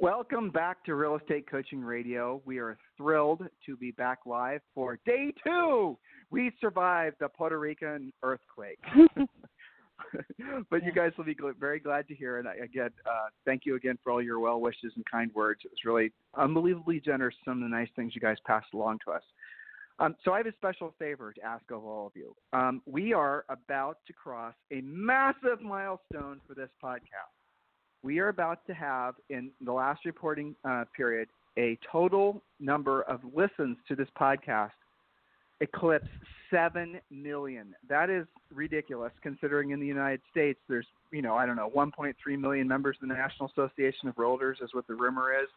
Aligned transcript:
Welcome 0.00 0.48
back 0.48 0.82
to 0.86 0.94
Real 0.94 1.16
Estate 1.16 1.44
Coaching 1.46 1.82
Radio. 1.82 2.40
We 2.46 2.56
are 2.56 2.78
thrilled 2.96 3.42
to 3.66 3.76
be 3.76 3.90
back 3.90 4.20
live 4.24 4.62
for 4.74 4.98
day 5.04 5.34
two. 5.44 5.98
We 6.30 6.52
survived 6.58 7.16
the 7.20 7.28
Puerto 7.28 7.58
Rican 7.58 8.10
earthquake. 8.22 8.78
but 10.70 10.82
you 10.84 10.92
guys 10.92 11.12
will 11.18 11.26
be 11.26 11.36
very 11.58 11.80
glad 11.80 12.08
to 12.08 12.14
hear. 12.14 12.38
And 12.38 12.48
again, 12.48 12.88
uh, 13.04 13.28
thank 13.44 13.66
you 13.66 13.74
again 13.74 13.98
for 14.02 14.10
all 14.10 14.22
your 14.22 14.40
well 14.40 14.58
wishes 14.58 14.90
and 14.96 15.04
kind 15.04 15.30
words. 15.34 15.60
It 15.66 15.70
was 15.70 15.84
really 15.84 16.12
unbelievably 16.34 17.00
generous. 17.00 17.34
Some 17.44 17.62
of 17.62 17.68
the 17.68 17.76
nice 17.76 17.90
things 17.94 18.14
you 18.14 18.22
guys 18.22 18.38
passed 18.46 18.72
along 18.72 19.00
to 19.04 19.12
us. 19.12 19.22
Um, 19.98 20.16
so 20.24 20.32
I 20.32 20.38
have 20.38 20.46
a 20.46 20.52
special 20.52 20.94
favor 20.98 21.30
to 21.34 21.44
ask 21.44 21.70
of 21.70 21.84
all 21.84 22.06
of 22.06 22.12
you. 22.14 22.34
Um, 22.54 22.80
we 22.86 23.12
are 23.12 23.44
about 23.50 23.98
to 24.06 24.14
cross 24.14 24.54
a 24.72 24.80
massive 24.80 25.60
milestone 25.60 26.40
for 26.48 26.54
this 26.54 26.70
podcast 26.82 27.36
we 28.02 28.18
are 28.18 28.28
about 28.28 28.66
to 28.66 28.74
have 28.74 29.14
in 29.28 29.50
the 29.60 29.72
last 29.72 30.04
reporting 30.04 30.54
uh, 30.64 30.84
period 30.96 31.28
a 31.58 31.78
total 31.90 32.42
number 32.58 33.02
of 33.02 33.20
listens 33.34 33.76
to 33.88 33.94
this 33.94 34.08
podcast 34.18 34.70
eclipse 35.60 36.08
7 36.50 37.00
million. 37.10 37.74
That 37.88 38.08
is 38.08 38.26
ridiculous 38.52 39.12
considering 39.22 39.70
in 39.70 39.80
the 39.80 39.86
United 39.86 40.20
States 40.30 40.58
there's, 40.68 40.86
you 41.12 41.22
know, 41.22 41.34
I 41.34 41.44
don't 41.46 41.56
know, 41.56 41.70
1.3 41.76 42.14
million 42.38 42.66
members 42.66 42.96
of 43.02 43.08
the 43.08 43.14
National 43.14 43.50
Association 43.50 44.08
of 44.08 44.16
Realtors 44.16 44.62
is 44.62 44.70
what 44.72 44.86
the 44.86 44.94
rumor 44.94 45.32
is. 45.34 45.48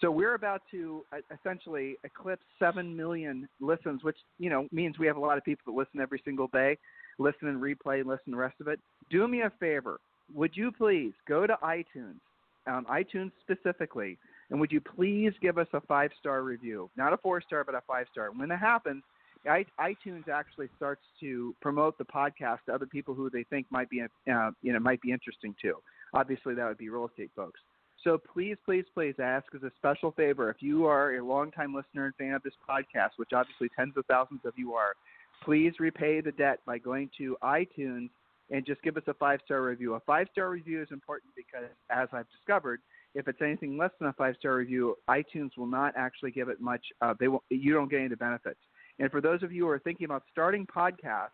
So 0.00 0.10
we're 0.10 0.34
about 0.34 0.62
to 0.70 1.04
uh, 1.12 1.16
essentially 1.34 1.96
eclipse 2.04 2.44
7 2.60 2.96
million 2.96 3.48
listens, 3.60 4.04
which, 4.04 4.16
you 4.38 4.48
know, 4.48 4.68
means 4.70 4.98
we 4.98 5.06
have 5.08 5.16
a 5.16 5.20
lot 5.20 5.36
of 5.36 5.44
people 5.44 5.72
that 5.72 5.78
listen 5.78 6.00
every 6.00 6.22
single 6.24 6.46
day, 6.46 6.78
listen 7.18 7.48
and 7.48 7.60
replay, 7.60 8.04
listen 8.04 8.30
the 8.30 8.36
rest 8.36 8.60
of 8.60 8.68
it. 8.68 8.78
Do 9.10 9.26
me 9.26 9.42
a 9.42 9.50
favor 9.58 9.98
would 10.34 10.56
you 10.56 10.72
please 10.72 11.12
go 11.28 11.46
to 11.46 11.56
iTunes, 11.62 12.20
iTunes 12.68 13.32
specifically, 13.40 14.18
and 14.50 14.60
would 14.60 14.72
you 14.72 14.80
please 14.80 15.32
give 15.40 15.58
us 15.58 15.68
a 15.72 15.80
five 15.82 16.10
star 16.18 16.42
review? 16.42 16.90
Not 16.96 17.12
a 17.12 17.16
four 17.16 17.40
star, 17.40 17.64
but 17.64 17.74
a 17.74 17.82
five 17.86 18.06
star. 18.12 18.30
When 18.32 18.48
that 18.48 18.58
happens, 18.58 19.02
iTunes 19.46 20.28
actually 20.28 20.68
starts 20.76 21.02
to 21.20 21.54
promote 21.62 21.96
the 21.98 22.04
podcast 22.04 22.58
to 22.66 22.74
other 22.74 22.86
people 22.86 23.14
who 23.14 23.30
they 23.30 23.44
think 23.44 23.66
might 23.70 23.88
be 23.88 24.02
uh, 24.02 24.50
you 24.62 24.72
know 24.72 24.78
might 24.78 25.00
be 25.00 25.12
interesting 25.12 25.54
to. 25.62 25.74
Obviously, 26.14 26.54
that 26.54 26.66
would 26.66 26.78
be 26.78 26.88
real 26.88 27.08
estate 27.08 27.30
folks. 27.34 27.60
So 28.04 28.18
please, 28.32 28.56
please, 28.64 28.84
please 28.94 29.14
ask 29.22 29.46
as 29.54 29.62
a 29.62 29.70
special 29.76 30.12
favor 30.12 30.48
if 30.50 30.56
you 30.60 30.86
are 30.86 31.16
a 31.16 31.24
longtime 31.24 31.74
listener 31.74 32.06
and 32.06 32.14
fan 32.16 32.32
of 32.32 32.42
this 32.42 32.54
podcast, 32.68 33.10
which 33.16 33.30
obviously 33.34 33.68
tens 33.76 33.94
of 33.96 34.06
thousands 34.06 34.40
of 34.44 34.54
you 34.56 34.72
are, 34.72 34.94
please 35.44 35.74
repay 35.78 36.20
the 36.22 36.32
debt 36.32 36.60
by 36.64 36.78
going 36.78 37.10
to 37.18 37.36
iTunes 37.42 38.08
and 38.50 38.66
just 38.66 38.82
give 38.82 38.96
us 38.96 39.02
a 39.06 39.14
five 39.14 39.40
star 39.44 39.62
review. 39.62 39.94
A 39.94 40.00
five 40.00 40.26
star 40.32 40.50
review 40.50 40.82
is 40.82 40.88
important 40.90 41.32
because, 41.36 41.68
as 41.90 42.08
I've 42.12 42.28
discovered, 42.30 42.80
if 43.14 43.28
it's 43.28 43.40
anything 43.42 43.76
less 43.76 43.90
than 43.98 44.08
a 44.08 44.12
five 44.12 44.34
star 44.38 44.56
review, 44.56 44.96
iTunes 45.08 45.50
will 45.56 45.66
not 45.66 45.94
actually 45.96 46.30
give 46.30 46.48
it 46.48 46.60
much. 46.60 46.84
Uh, 47.00 47.14
they 47.18 47.28
will, 47.28 47.42
you 47.50 47.72
don't 47.72 47.90
get 47.90 47.96
any 47.96 48.06
of 48.06 48.10
the 48.10 48.16
benefits. 48.16 48.60
And 48.98 49.10
for 49.10 49.20
those 49.20 49.42
of 49.42 49.52
you 49.52 49.64
who 49.64 49.70
are 49.70 49.78
thinking 49.78 50.04
about 50.04 50.24
starting 50.30 50.66
podcasts 50.66 51.30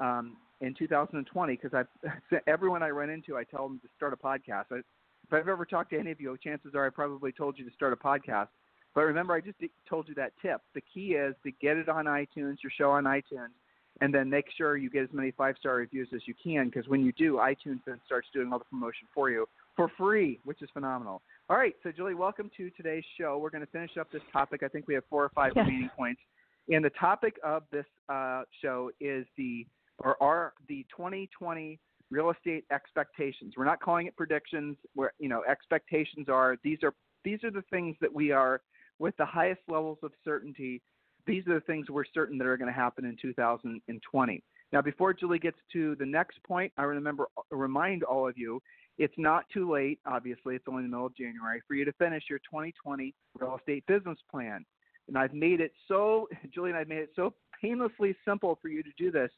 um, 0.00 0.36
in 0.60 0.74
2020, 0.74 1.58
because 1.60 1.74
I've 1.74 2.40
everyone 2.46 2.82
I 2.82 2.90
run 2.90 3.10
into, 3.10 3.36
I 3.36 3.44
tell 3.44 3.68
them 3.68 3.80
to 3.82 3.88
start 3.96 4.12
a 4.12 4.16
podcast. 4.16 4.66
I, 4.70 4.76
if 4.76 5.32
I've 5.32 5.48
ever 5.48 5.64
talked 5.64 5.90
to 5.90 5.98
any 5.98 6.10
of 6.10 6.20
you, 6.20 6.36
chances 6.42 6.74
are 6.74 6.86
I 6.86 6.90
probably 6.90 7.32
told 7.32 7.58
you 7.58 7.64
to 7.64 7.74
start 7.74 7.92
a 7.92 7.96
podcast. 7.96 8.48
But 8.94 9.02
remember, 9.02 9.34
I 9.34 9.40
just 9.40 9.58
told 9.88 10.08
you 10.08 10.14
that 10.16 10.32
tip. 10.42 10.60
The 10.74 10.80
key 10.92 11.12
is 11.12 11.34
to 11.44 11.52
get 11.60 11.76
it 11.76 11.88
on 11.88 12.06
iTunes, 12.06 12.56
your 12.62 12.72
show 12.76 12.90
on 12.90 13.04
iTunes, 13.04 13.54
and 14.00 14.14
then 14.14 14.30
make 14.30 14.46
sure 14.56 14.76
you 14.76 14.90
get 14.90 15.02
as 15.02 15.08
many 15.12 15.30
five 15.32 15.56
star 15.58 15.76
reviews 15.76 16.08
as 16.14 16.22
you 16.26 16.34
can 16.42 16.66
because 16.66 16.88
when 16.88 17.04
you 17.04 17.12
do, 17.12 17.34
iTunes 17.34 17.80
then 17.86 18.00
starts 18.06 18.28
doing 18.32 18.52
all 18.52 18.58
the 18.58 18.64
promotion 18.64 19.06
for 19.14 19.30
you 19.30 19.46
for 19.76 19.90
free, 19.96 20.38
which 20.44 20.62
is 20.62 20.68
phenomenal. 20.72 21.22
All 21.48 21.56
right, 21.56 21.74
so 21.82 21.90
Julie, 21.90 22.14
welcome 22.14 22.50
to 22.56 22.70
today's 22.70 23.04
show. 23.18 23.38
We're 23.38 23.50
going 23.50 23.64
to 23.64 23.70
finish 23.70 23.96
up 23.98 24.10
this 24.12 24.22
topic. 24.32 24.62
I 24.62 24.68
think 24.68 24.86
we 24.88 24.94
have 24.94 25.04
four 25.10 25.24
or 25.24 25.30
five 25.30 25.52
yes. 25.54 25.64
remaining 25.66 25.90
points. 25.96 26.20
And 26.68 26.84
the 26.84 26.90
topic 26.90 27.36
of 27.44 27.64
this 27.72 27.86
uh, 28.08 28.42
show 28.62 28.90
is 29.00 29.26
the 29.36 29.66
or 29.98 30.22
are 30.22 30.54
the 30.68 30.86
2020 30.96 31.78
real 32.10 32.30
estate 32.30 32.64
expectations. 32.72 33.54
We're 33.56 33.64
not 33.64 33.80
calling 33.80 34.06
it 34.06 34.16
predictions. 34.16 34.76
Where 34.94 35.12
you 35.18 35.28
know 35.28 35.42
expectations 35.48 36.28
are 36.28 36.56
these 36.62 36.78
are 36.82 36.94
these 37.24 37.42
are 37.44 37.50
the 37.50 37.64
things 37.70 37.96
that 38.00 38.12
we 38.12 38.30
are 38.30 38.60
with 38.98 39.16
the 39.16 39.26
highest 39.26 39.60
levels 39.68 39.98
of 40.02 40.12
certainty 40.24 40.82
these 41.30 41.46
are 41.46 41.54
the 41.54 41.60
things 41.60 41.88
we're 41.88 42.04
certain 42.12 42.36
that 42.38 42.46
are 42.46 42.56
going 42.56 42.72
to 42.72 42.78
happen 42.78 43.04
in 43.04 43.16
2020. 43.20 44.42
Now, 44.72 44.82
before 44.82 45.12
Julie 45.14 45.38
gets 45.38 45.58
to 45.72 45.94
the 45.96 46.06
next 46.06 46.42
point, 46.42 46.72
I 46.76 46.82
remember 46.82 47.26
uh, 47.38 47.56
remind 47.56 48.02
all 48.02 48.28
of 48.28 48.36
you 48.36 48.60
it's 48.98 49.14
not 49.16 49.44
too 49.52 49.70
late. 49.70 50.00
Obviously, 50.06 50.56
it's 50.56 50.64
only 50.68 50.82
the 50.82 50.88
middle 50.88 51.06
of 51.06 51.16
January 51.16 51.62
for 51.66 51.74
you 51.74 51.84
to 51.84 51.92
finish 51.92 52.24
your 52.28 52.40
2020 52.40 53.14
real 53.38 53.56
estate 53.56 53.84
business 53.86 54.18
plan. 54.30 54.64
And 55.08 55.16
I've 55.16 55.32
made 55.32 55.60
it 55.60 55.72
so, 55.88 56.28
Julie 56.54 56.70
and 56.70 56.78
I've 56.78 56.88
made 56.88 56.98
it 56.98 57.10
so 57.14 57.34
painlessly 57.60 58.14
simple 58.26 58.58
for 58.60 58.68
you 58.68 58.82
to 58.82 58.90
do 58.98 59.10
this 59.10 59.30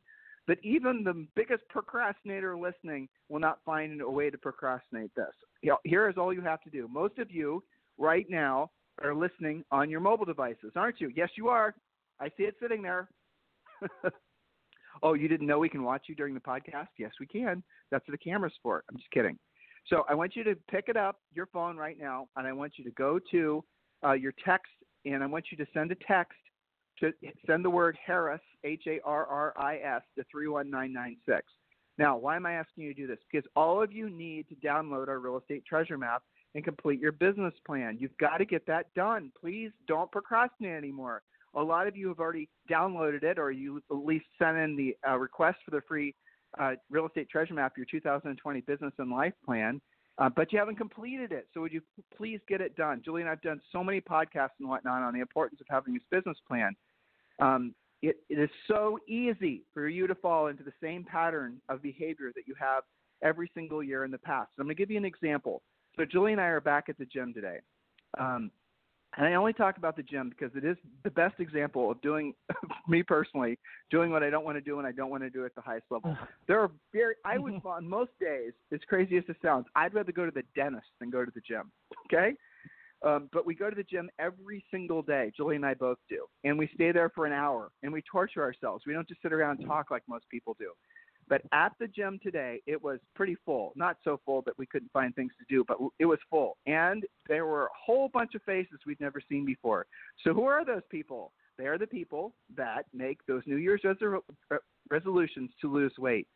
that 0.49 0.59
even 0.65 1.05
the 1.05 1.27
biggest 1.37 1.63
procrastinator 1.69 2.57
listening 2.57 3.09
will 3.29 3.39
not 3.39 3.61
find 3.65 4.01
a 4.01 4.11
way 4.11 4.29
to 4.29 4.39
procrastinate 4.39 5.15
this. 5.15 5.71
Here 5.85 6.09
is 6.09 6.17
all 6.17 6.33
you 6.33 6.41
have 6.41 6.61
to 6.63 6.71
do. 6.71 6.89
Most 6.91 7.19
of 7.19 7.31
you 7.31 7.63
right 7.97 8.27
now 8.29 8.71
are 9.03 9.15
listening 9.15 9.65
on 9.71 9.91
your 9.91 10.01
mobile 10.01 10.25
devices, 10.25 10.73
aren't 10.77 11.01
you? 11.01 11.11
Yes, 11.15 11.31
you 11.37 11.49
are. 11.49 11.75
I 12.21 12.29
see 12.37 12.45
it 12.45 12.55
sitting 12.61 12.83
there. 12.83 13.09
oh, 15.03 15.15
you 15.15 15.29
didn't 15.29 15.47
know 15.47 15.59
we 15.59 15.69
can 15.69 15.83
watch 15.83 16.05
you 16.09 16.15
during 16.15 16.35
the 16.35 16.41
podcast? 16.41 16.89
Yes, 16.99 17.13
we 17.19 17.27
can. 17.27 17.63
That's 17.91 18.07
what 18.07 18.13
the 18.13 18.31
camera's 18.31 18.53
for. 18.63 18.85
I'm 18.91 18.97
just 18.97 19.11
kidding. 19.11 19.39
So 19.89 20.05
I 20.09 20.15
want 20.15 20.37
you 20.37 20.45
to 20.45 20.55
pick 20.71 20.85
it 20.89 20.97
up, 20.97 21.17
your 21.35 21.47
phone 21.47 21.77
right 21.77 21.99
now, 21.99 22.29
and 22.37 22.47
I 22.47 22.53
want 22.53 22.75
you 22.77 22.85
to 22.85 22.91
go 22.93 23.19
to 23.31 23.65
uh, 24.05 24.13
your 24.13 24.33
text, 24.45 24.73
and 25.05 25.23
I 25.23 25.27
want 25.27 25.47
you 25.51 25.57
to 25.59 25.67
send 25.75 25.91
a 25.91 25.97
text 26.07 26.39
to 27.01 27.13
send 27.47 27.65
the 27.65 27.71
word 27.71 27.99
Harris, 28.05 28.41
H 28.65 28.85
A 28.87 29.01
R 29.05 29.27
R 29.27 29.53
I 29.57 29.77
S, 29.77 30.03
to 30.17 30.25
31996. 30.31 31.43
Now, 31.99 32.17
why 32.17 32.37
am 32.37 32.47
I 32.47 32.55
asking 32.55 32.85
you 32.85 32.95
to 32.95 33.01
do 33.01 33.07
this? 33.07 33.19
Because 33.31 33.49
all 33.57 33.83
of 33.83 33.93
you 33.93 34.09
need 34.09 34.49
to 34.49 34.55
download 34.67 35.09
our 35.09 35.19
real 35.19 35.39
estate 35.39 35.65
treasure 35.67 35.99
map 35.99 36.23
and 36.55 36.65
complete 36.65 37.01
your 37.01 37.13
business 37.13 37.55
plan. 37.67 37.97
You've 38.01 38.17
got 38.19 38.39
to 38.39 38.45
get 38.45 38.67
that 38.67 38.93
done. 38.95 39.33
Please 39.41 39.71
don't 39.87 40.11
procrastinate 40.11 40.77
anymore. 40.77 41.23
A 41.55 41.63
lot 41.63 41.87
of 41.87 41.97
you 41.97 42.09
have 42.09 42.19
already 42.19 42.49
downloaded 42.71 43.23
it, 43.23 43.39
or 43.39 43.51
you 43.51 43.83
at 43.91 43.97
least 43.97 44.25
sent 44.39 44.57
in 44.57 44.77
the 44.77 44.97
uh, 45.09 45.19
request 45.19 45.59
for 45.65 45.71
the 45.71 45.83
free 45.87 46.15
uh, 46.59 46.73
real 46.91 47.07
estate 47.07 47.29
treasure 47.29 47.55
map, 47.55 47.75
your 47.77 47.87
2020 47.91 48.61
business 48.63 48.93
and 48.99 49.11
life 49.11 49.35
plan, 49.45 49.81
uh, 50.19 50.29
but 50.29 50.53
you 50.53 50.59
haven't 50.59 50.77
completed 50.77 51.33
it. 51.33 51.49
So 51.53 51.61
would 51.63 51.73
you 51.73 51.81
please 52.17 52.41
get 52.49 52.61
it 52.61 52.77
done? 52.77 53.03
Julie 53.05 53.23
and 53.23 53.31
I've 53.31 53.43
done 53.43 53.61
so 53.71 53.83
many 53.83 54.01
podcasts 54.01 54.59
and 54.61 54.69
whatnot 54.69 55.03
on 55.03 55.15
the 55.15 55.21
importance 55.21 55.61
of 55.61 55.67
having 55.71 55.95
this 55.95 56.03
business 56.11 56.37
plan. 56.47 56.77
Um, 57.41 57.75
it, 58.03 58.17
it 58.29 58.39
is 58.39 58.51
so 58.69 58.99
easy 59.09 59.63
for 59.73 59.89
you 59.89 60.07
to 60.07 60.15
fall 60.15 60.49
into 60.49 60.65
the 60.65 60.73
same 60.83 61.05
pattern 61.05 61.59
of 61.69 61.83
behavior 61.83 62.33
that 62.35 62.47
you 62.47 62.55
have 62.59 62.83
every 63.23 63.51
single 63.55 63.83
year 63.83 64.05
in 64.05 64.11
the 64.11 64.19
past. 64.19 64.51
So 64.57 64.61
I'm 64.61 64.67
going 64.67 64.77
to 64.77 64.83
give 64.83 64.91
you 64.91 64.99
an 64.99 65.05
example. 65.05 65.63
So 65.97 66.05
Julie 66.05 66.33
and 66.33 66.41
I 66.41 66.47
are 66.47 66.61
back 66.61 66.89
at 66.89 66.99
the 66.99 67.05
gym 67.05 67.35
today. 67.35 67.59
Um, 68.19 68.51
and 69.17 69.27
I 69.27 69.35
only 69.35 69.53
talk 69.53 69.77
about 69.77 69.97
the 69.97 70.03
gym 70.03 70.31
because 70.31 70.57
it 70.57 70.65
is 70.65 70.77
the 71.05 71.11
best 71.11 71.39
example 71.39 71.91
of 71.91 72.01
doing, 72.01 72.33
me 72.89 73.03
personally, 73.03 73.59
doing 73.91 74.11
what 74.11 74.23
I 74.23 74.31
don't 74.31 74.45
want 74.45 74.57
to 74.57 74.63
do 74.63 74.79
and 74.79 74.87
I 74.87 74.93
don't 74.93 75.11
want 75.11 75.23
to 75.23 75.31
do 75.31 75.45
at 75.45 75.55
the 75.55 75.61
highest 75.61 75.85
level. 75.91 76.17
There 76.49 76.61
are 76.61 76.71
very, 76.95 77.15
I 77.25 77.39
would, 77.39 77.61
on 77.65 77.87
most 77.87 78.13
days, 78.19 78.53
as 78.73 78.81
crazy 78.89 79.19
as 79.19 79.25
it 79.29 79.37
sounds, 79.43 79.67
I'd 79.77 79.93
rather 79.93 80.13
go 80.13 80.25
to 80.25 80.31
the 80.31 80.45
dentist 80.55 80.87
than 80.99 81.11
go 81.11 81.25
to 81.27 81.31
the 81.35 81.43
gym. 81.43 81.71
Okay? 82.07 82.35
Um, 83.05 83.29
but 83.33 83.45
we 83.45 83.55
go 83.55 83.69
to 83.69 83.77
the 83.77 83.83
gym 83.83 84.09
every 84.19 84.65
single 84.71 85.03
day. 85.03 85.31
Julie 85.37 85.57
and 85.57 85.67
I 85.67 85.75
both 85.75 85.99
do. 86.09 86.25
And 86.45 86.57
we 86.59 86.71
stay 86.75 86.93
there 86.93 87.11
for 87.11 87.27
an 87.27 87.33
hour 87.33 87.71
and 87.83 87.93
we 87.93 88.03
torture 88.11 88.43
ourselves. 88.43 88.85
We 88.87 88.95
don't 88.95 89.09
just 89.09 89.21
sit 89.21 89.33
around 89.33 89.59
and 89.59 89.69
talk 89.69 89.91
like 89.91 90.05
most 90.09 90.25
people 90.31 90.57
do. 90.59 90.71
But 91.29 91.43
at 91.53 91.73
the 91.79 91.87
gym 91.87 92.19
today, 92.23 92.61
it 92.67 92.83
was 92.83 92.99
pretty 93.15 93.37
full. 93.45 93.73
Not 93.77 93.97
so 94.05 94.21
full 94.25 94.43
that 94.43 94.59
we 94.59 94.67
couldn't 94.67 94.93
find 94.93 95.15
things 95.15 95.33
to 95.39 95.45
do, 95.49 95.65
but 95.67 95.79
it 95.99 96.07
was 96.07 96.19
full. 96.29 96.57
And 96.67 97.05
there 97.29 97.47
were 97.47 97.67
a 97.67 97.77
whole 97.87 98.09
bunch 98.09 98.35
of 98.35 98.43
faces 98.43 98.81
we'd 98.87 99.01
never 99.01 99.21
seen 99.29 99.45
before. 99.47 99.87
So, 100.25 100.35
who 100.35 100.45
are 100.45 100.65
those 100.65 100.83
people? 100.91 101.33
They 101.59 101.67
are 101.67 101.79
the 101.79 101.87
people 101.87 102.35
that 102.57 102.87
make 102.93 103.25
those 103.27 103.43
New 103.47 103.57
Year's 103.57 103.83
resolutions 104.91 105.51
to 105.61 105.73
lose 105.73 105.93
weight. 105.99 106.27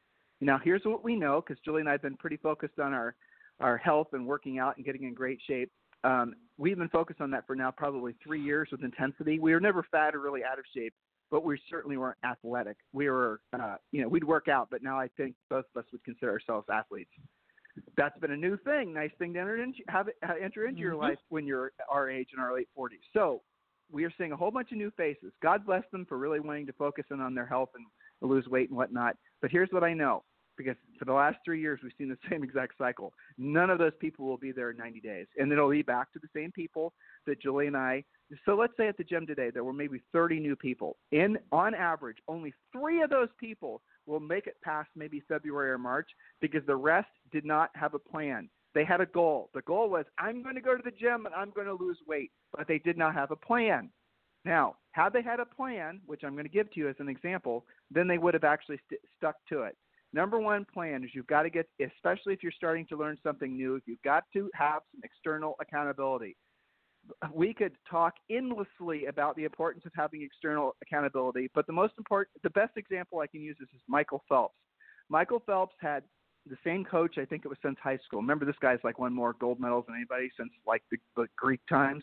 Now, 0.40 0.60
here's 0.62 0.84
what 0.84 1.02
we 1.02 1.16
know 1.16 1.40
because 1.40 1.60
Julie 1.64 1.80
and 1.80 1.88
I 1.88 1.92
have 1.92 2.02
been 2.02 2.16
pretty 2.16 2.36
focused 2.36 2.78
on 2.78 2.92
our 2.92 3.14
our 3.60 3.78
health 3.78 4.08
and 4.12 4.26
working 4.26 4.58
out 4.58 4.76
and 4.76 4.84
getting 4.84 5.04
in 5.04 5.14
great 5.14 5.40
shape. 5.46 5.70
Um, 6.04 6.34
we've 6.58 6.76
been 6.76 6.90
focused 6.90 7.20
on 7.20 7.30
that 7.30 7.46
for 7.46 7.56
now 7.56 7.70
probably 7.70 8.14
three 8.22 8.42
years 8.42 8.68
with 8.70 8.84
intensity. 8.84 9.38
We 9.38 9.52
were 9.52 9.60
never 9.60 9.82
fat 9.90 10.14
or 10.14 10.20
really 10.20 10.44
out 10.44 10.58
of 10.58 10.64
shape, 10.74 10.92
but 11.30 11.44
we 11.44 11.58
certainly 11.68 11.96
weren't 11.96 12.18
athletic. 12.24 12.76
We 12.92 13.08
were, 13.10 13.40
uh, 13.52 13.76
you 13.92 14.02
know, 14.02 14.08
we'd 14.08 14.24
work 14.24 14.48
out, 14.48 14.68
but 14.70 14.82
now 14.82 14.98
I 14.98 15.08
think 15.16 15.34
both 15.50 15.64
of 15.74 15.84
us 15.84 15.90
would 15.92 16.04
consider 16.04 16.30
ourselves 16.30 16.66
athletes. 16.72 17.10
That's 17.96 18.18
been 18.18 18.30
a 18.30 18.36
new 18.36 18.56
thing, 18.58 18.94
nice 18.94 19.10
thing 19.18 19.34
to 19.34 19.40
enter 19.40 19.62
into, 19.62 19.80
have 19.88 20.08
it, 20.08 20.16
enter 20.22 20.66
into 20.66 20.76
mm-hmm. 20.76 20.82
your 20.82 20.96
life 20.96 21.18
when 21.28 21.46
you're 21.46 21.72
our 21.90 22.08
age 22.10 22.28
in 22.32 22.40
our 22.40 22.54
late 22.54 22.68
40s. 22.78 23.00
So 23.12 23.42
we 23.90 24.04
are 24.04 24.12
seeing 24.16 24.32
a 24.32 24.36
whole 24.36 24.50
bunch 24.50 24.72
of 24.72 24.78
new 24.78 24.90
faces. 24.96 25.32
God 25.42 25.66
bless 25.66 25.82
them 25.92 26.06
for 26.08 26.18
really 26.18 26.40
wanting 26.40 26.66
to 26.66 26.72
focus 26.72 27.04
in 27.10 27.20
on 27.20 27.34
their 27.34 27.46
health 27.46 27.70
and 27.74 27.84
lose 28.28 28.46
weight 28.46 28.68
and 28.70 28.76
whatnot. 28.76 29.16
But 29.42 29.50
here's 29.50 29.68
what 29.70 29.84
I 29.84 29.92
know 29.92 30.24
because 30.56 30.76
for 30.98 31.04
the 31.04 31.12
last 31.12 31.38
three 31.44 31.60
years 31.60 31.80
we've 31.82 31.92
seen 31.98 32.08
the 32.08 32.18
same 32.30 32.42
exact 32.42 32.74
cycle. 32.78 33.12
None 33.38 33.70
of 33.70 33.78
those 33.78 33.92
people 34.00 34.26
will 34.26 34.36
be 34.36 34.52
there 34.52 34.70
in 34.70 34.76
90 34.76 35.00
days, 35.00 35.26
and 35.38 35.52
it'll 35.52 35.70
be 35.70 35.82
back 35.82 36.12
to 36.12 36.18
the 36.18 36.28
same 36.34 36.52
people 36.52 36.92
that 37.26 37.40
Julie 37.40 37.66
and 37.66 37.76
I. 37.76 38.04
So 38.44 38.54
let's 38.54 38.72
say 38.76 38.88
at 38.88 38.96
the 38.96 39.04
gym 39.04 39.26
today 39.26 39.50
there 39.50 39.64
were 39.64 39.72
maybe 39.72 40.02
30 40.12 40.40
new 40.40 40.56
people. 40.56 40.96
In 41.12 41.38
on 41.52 41.74
average, 41.74 42.18
only 42.28 42.52
three 42.72 43.02
of 43.02 43.10
those 43.10 43.28
people 43.38 43.82
will 44.06 44.20
make 44.20 44.46
it 44.46 44.56
past 44.62 44.88
maybe 44.96 45.22
February 45.28 45.70
or 45.70 45.78
March 45.78 46.08
because 46.40 46.62
the 46.66 46.76
rest 46.76 47.08
did 47.32 47.44
not 47.44 47.70
have 47.74 47.94
a 47.94 47.98
plan. 47.98 48.48
They 48.74 48.84
had 48.84 49.00
a 49.00 49.06
goal. 49.06 49.50
The 49.54 49.62
goal 49.62 49.88
was 49.88 50.04
I'm 50.18 50.42
going 50.42 50.54
to 50.54 50.60
go 50.60 50.76
to 50.76 50.82
the 50.84 50.90
gym 50.90 51.26
and 51.26 51.34
I'm 51.34 51.50
going 51.50 51.66
to 51.66 51.72
lose 51.72 51.98
weight, 52.06 52.30
but 52.56 52.68
they 52.68 52.78
did 52.78 52.98
not 52.98 53.14
have 53.14 53.30
a 53.30 53.36
plan. 53.36 53.90
Now, 54.44 54.76
had 54.92 55.12
they 55.12 55.22
had 55.22 55.40
a 55.40 55.44
plan, 55.44 56.00
which 56.06 56.22
I'm 56.24 56.34
going 56.34 56.44
to 56.44 56.50
give 56.50 56.70
to 56.72 56.80
you 56.80 56.88
as 56.88 56.94
an 57.00 57.08
example, 57.08 57.64
then 57.90 58.06
they 58.06 58.18
would 58.18 58.34
have 58.34 58.44
actually 58.44 58.78
st- 58.86 59.00
stuck 59.16 59.36
to 59.48 59.62
it. 59.62 59.76
Number 60.16 60.40
one 60.40 60.64
plan 60.72 61.04
is 61.04 61.10
you've 61.12 61.26
got 61.26 61.42
to 61.42 61.50
get, 61.50 61.68
especially 61.78 62.32
if 62.32 62.42
you're 62.42 62.50
starting 62.50 62.86
to 62.86 62.96
learn 62.96 63.18
something 63.22 63.54
new, 63.54 63.78
you've 63.84 64.00
got 64.02 64.24
to 64.32 64.48
have 64.54 64.80
some 64.90 65.02
external 65.04 65.56
accountability. 65.60 66.38
We 67.34 67.52
could 67.52 67.72
talk 67.88 68.14
endlessly 68.30 69.06
about 69.06 69.36
the 69.36 69.44
importance 69.44 69.84
of 69.84 69.92
having 69.94 70.22
external 70.22 70.74
accountability, 70.80 71.50
but 71.54 71.66
the 71.66 71.74
most 71.74 71.92
important, 71.98 72.30
the 72.42 72.48
best 72.48 72.78
example 72.78 73.18
I 73.18 73.26
can 73.26 73.42
use 73.42 73.58
is, 73.60 73.68
is 73.74 73.82
Michael 73.88 74.22
Phelps. 74.26 74.54
Michael 75.10 75.42
Phelps 75.44 75.76
had 75.82 76.02
the 76.48 76.56
same 76.64 76.82
coach, 76.82 77.18
I 77.18 77.26
think 77.26 77.44
it 77.44 77.48
was 77.48 77.58
since 77.62 77.76
high 77.82 77.98
school. 78.06 78.22
Remember, 78.22 78.46
this 78.46 78.56
guy's 78.62 78.78
like 78.84 78.98
won 78.98 79.12
more 79.12 79.34
gold 79.38 79.60
medals 79.60 79.84
than 79.86 79.96
anybody 79.96 80.30
since 80.34 80.50
like 80.66 80.82
the, 80.90 80.96
the 81.14 81.26
Greek 81.36 81.60
times. 81.68 82.02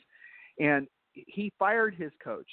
And 0.59 0.88
he 1.13 1.51
fired 1.57 1.95
his 1.95 2.12
coach. 2.24 2.48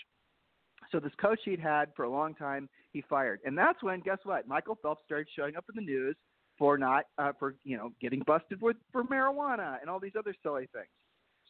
So 0.90 1.00
this 1.00 1.12
coach 1.20 1.40
he'd 1.44 1.60
had 1.60 1.90
for 1.94 2.06
a 2.06 2.10
long 2.10 2.34
time, 2.34 2.66
he 2.92 3.02
fired, 3.08 3.40
and 3.44 3.56
that's 3.56 3.82
when 3.82 4.00
guess 4.00 4.18
what? 4.24 4.46
Michael 4.46 4.78
Phelps 4.82 5.02
started 5.04 5.28
showing 5.34 5.56
up 5.56 5.64
in 5.68 5.84
the 5.84 5.90
news 5.90 6.16
for 6.58 6.76
not 6.76 7.04
uh, 7.18 7.32
for 7.38 7.54
you 7.64 7.76
know 7.76 7.92
getting 8.00 8.20
busted 8.26 8.60
with 8.60 8.76
for 8.92 9.04
marijuana 9.04 9.80
and 9.80 9.88
all 9.88 10.00
these 10.00 10.16
other 10.18 10.34
silly 10.42 10.68
things. 10.72 10.88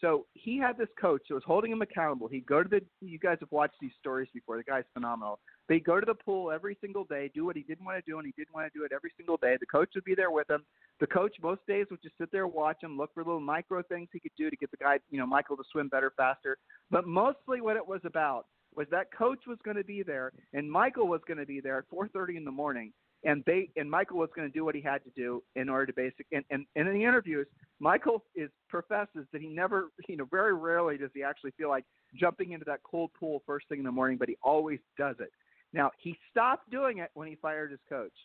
So 0.01 0.27
he 0.33 0.57
had 0.57 0.79
this 0.79 0.89
coach 0.99 1.23
that 1.29 1.35
was 1.35 1.43
holding 1.47 1.71
him 1.71 1.83
accountable. 1.83 2.27
He'd 2.27 2.47
go 2.47 2.63
to 2.63 2.69
the 2.69 2.81
you 3.01 3.19
guys 3.19 3.37
have 3.41 3.53
watched 3.53 3.75
these 3.81 3.93
stories 3.99 4.29
before. 4.33 4.57
The 4.57 4.63
guy's 4.63 4.85
phenomenal. 4.95 5.39
They'd 5.69 5.85
go 5.85 6.01
to 6.01 6.07
the 6.07 6.15
pool 6.15 6.51
every 6.51 6.79
single 6.81 7.05
day, 7.05 7.31
do 7.35 7.45
what 7.45 7.57
he 7.57 7.63
didn't 7.63 7.85
want 7.85 8.03
to 8.03 8.11
do, 8.11 8.19
and 8.19 8.27
he 8.27 8.33
didn't 8.37 8.55
want 8.55 8.73
to 8.73 8.79
do 8.79 8.85
it 8.85 8.93
every 8.93 9.13
single 9.17 9.37
day. 9.37 9.57
The 9.61 9.67
coach 9.67 9.91
would 9.95 10.05
be 10.05 10.15
there 10.15 10.31
with 10.31 10.49
him. 10.49 10.65
The 11.01 11.07
coach 11.07 11.37
most 11.43 11.61
days 11.69 11.87
would 11.91 12.03
just 12.03 12.17
sit 12.19 12.33
there, 12.33 12.47
watch 12.49 12.83
him, 12.83 12.97
look 12.97 13.11
for 13.13 13.23
little 13.23 13.41
micro 13.41 13.83
things 13.83 14.09
he 14.13 14.21
could 14.21 14.33
do 14.39 14.49
to 14.49 14.57
get 14.57 14.71
the 14.71 14.77
guy, 14.79 14.99
you 15.11 15.19
know, 15.19 15.27
Michael 15.27 15.57
to 15.57 15.65
swim 15.71 15.89
better, 15.89 16.13
faster. 16.17 16.57
But 16.91 17.07
mostly 17.07 17.61
what 17.61 17.77
it 17.77 17.87
was 17.87 18.01
about 18.05 18.47
was 18.81 18.88
that 18.91 19.12
coach 19.12 19.41
was 19.47 19.59
going 19.62 19.77
to 19.77 19.85
be 19.85 20.03
there 20.03 20.32
and 20.55 20.71
Michael 20.71 21.06
was 21.06 21.21
going 21.29 21.37
to 21.37 21.44
be 21.44 21.61
there 21.61 21.77
at 21.77 21.91
4:30 21.91 22.38
in 22.38 22.47
the 22.47 22.50
morning 22.50 22.94
and 23.25 23.44
they 23.47 23.69
and 23.77 23.91
Michael 23.91 24.17
was 24.17 24.31
going 24.35 24.49
to 24.49 24.53
do 24.53 24.65
what 24.65 24.75
he 24.75 24.81
had 24.81 25.05
to 25.05 25.11
do 25.15 25.43
in 25.55 25.69
order 25.69 25.85
to 25.85 25.93
basic 25.93 26.25
and, 26.32 26.43
and, 26.50 26.65
and 26.77 26.88
in 26.88 26.94
the 26.94 27.05
interviews 27.05 27.47
Michael 27.79 28.25
is 28.35 28.49
professes 28.71 29.27
that 29.32 29.43
he 29.43 29.49
never 29.49 29.91
you 30.09 30.17
know 30.17 30.27
very 30.31 30.55
rarely 30.55 30.97
does 30.97 31.11
he 31.12 31.23
actually 31.23 31.50
feel 31.59 31.69
like 31.69 31.85
jumping 32.19 32.53
into 32.53 32.65
that 32.65 32.81
cold 32.82 33.11
pool 33.21 33.43
first 33.44 33.69
thing 33.69 33.81
in 33.81 33.85
the 33.85 33.93
morning 33.93 34.17
but 34.17 34.31
he 34.31 34.37
always 34.43 34.79
does 34.97 35.17
it. 35.21 35.31
Now 35.75 35.91
he 35.99 36.17
stopped 36.31 36.71
doing 36.71 36.99
it 36.99 37.11
when 37.12 37.29
he 37.29 37.35
fired 37.35 37.73
his 37.73 37.81
coach 37.87 38.17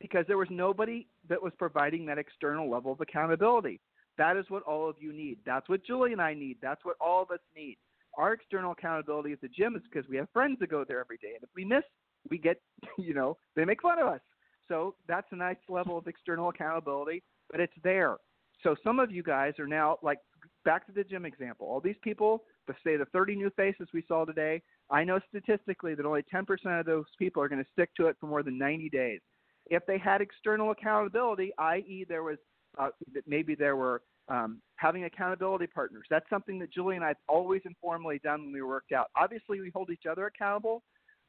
because 0.00 0.24
there 0.26 0.38
was 0.38 0.48
nobody 0.50 1.06
that 1.28 1.40
was 1.40 1.52
providing 1.56 2.04
that 2.06 2.18
external 2.18 2.68
level 2.68 2.90
of 2.90 3.00
accountability. 3.00 3.80
That 4.16 4.36
is 4.36 4.46
what 4.48 4.64
all 4.64 4.90
of 4.90 4.96
you 4.98 5.12
need. 5.12 5.38
That's 5.46 5.68
what 5.68 5.84
Julie 5.84 6.10
and 6.10 6.20
I 6.20 6.34
need. 6.34 6.56
That's 6.60 6.84
what 6.84 6.96
all 7.00 7.22
of 7.22 7.30
us 7.30 7.38
need 7.54 7.78
our 8.18 8.32
external 8.32 8.72
accountability 8.72 9.32
at 9.32 9.40
the 9.40 9.48
gym 9.48 9.76
is 9.76 9.82
because 9.90 10.08
we 10.10 10.16
have 10.16 10.28
friends 10.32 10.58
that 10.60 10.70
go 10.70 10.84
there 10.84 11.00
every 11.00 11.16
day, 11.18 11.32
and 11.34 11.42
if 11.42 11.48
we 11.54 11.64
miss, 11.64 11.84
we 12.30 12.36
get, 12.36 12.60
you 12.98 13.14
know, 13.14 13.36
they 13.56 13.64
make 13.64 13.80
fun 13.80 13.98
of 13.98 14.08
us. 14.08 14.20
So 14.66 14.96
that's 15.06 15.28
a 15.30 15.36
nice 15.36 15.56
level 15.68 15.96
of 15.96 16.06
external 16.06 16.50
accountability, 16.50 17.22
but 17.50 17.60
it's 17.60 17.72
there. 17.82 18.16
So 18.62 18.74
some 18.82 18.98
of 18.98 19.10
you 19.10 19.22
guys 19.22 19.54
are 19.58 19.68
now 19.68 19.98
like 20.02 20.18
back 20.64 20.84
to 20.86 20.92
the 20.92 21.04
gym 21.04 21.24
example. 21.24 21.66
All 21.68 21.80
these 21.80 21.96
people, 22.02 22.42
the 22.66 22.74
say 22.84 22.96
the 22.96 23.06
30 23.06 23.36
new 23.36 23.50
faces 23.50 23.88
we 23.94 24.04
saw 24.06 24.24
today, 24.24 24.60
I 24.90 25.04
know 25.04 25.20
statistically 25.28 25.94
that 25.94 26.04
only 26.04 26.24
10% 26.34 26.44
of 26.80 26.84
those 26.84 27.04
people 27.18 27.42
are 27.42 27.48
going 27.48 27.62
to 27.62 27.70
stick 27.72 27.90
to 27.96 28.08
it 28.08 28.16
for 28.20 28.26
more 28.26 28.42
than 28.42 28.58
90 28.58 28.90
days. 28.90 29.20
If 29.66 29.86
they 29.86 29.96
had 29.96 30.20
external 30.20 30.72
accountability, 30.72 31.52
i.e., 31.58 32.04
there 32.08 32.24
was 32.24 32.38
uh, 32.78 32.88
maybe 33.26 33.54
there 33.54 33.76
were 33.76 34.02
um, 34.28 34.60
having 34.76 35.04
accountability 35.04 35.66
partners. 35.66 36.06
That's 36.10 36.28
something 36.30 36.58
that 36.58 36.72
Julie 36.72 36.96
and 36.96 37.04
I 37.04 37.08
have 37.08 37.16
always 37.28 37.62
informally 37.64 38.20
done 38.22 38.44
when 38.44 38.52
we 38.52 38.62
worked 38.62 38.92
out. 38.92 39.08
Obviously, 39.16 39.60
we 39.60 39.70
hold 39.70 39.90
each 39.90 40.06
other 40.10 40.26
accountable. 40.26 40.82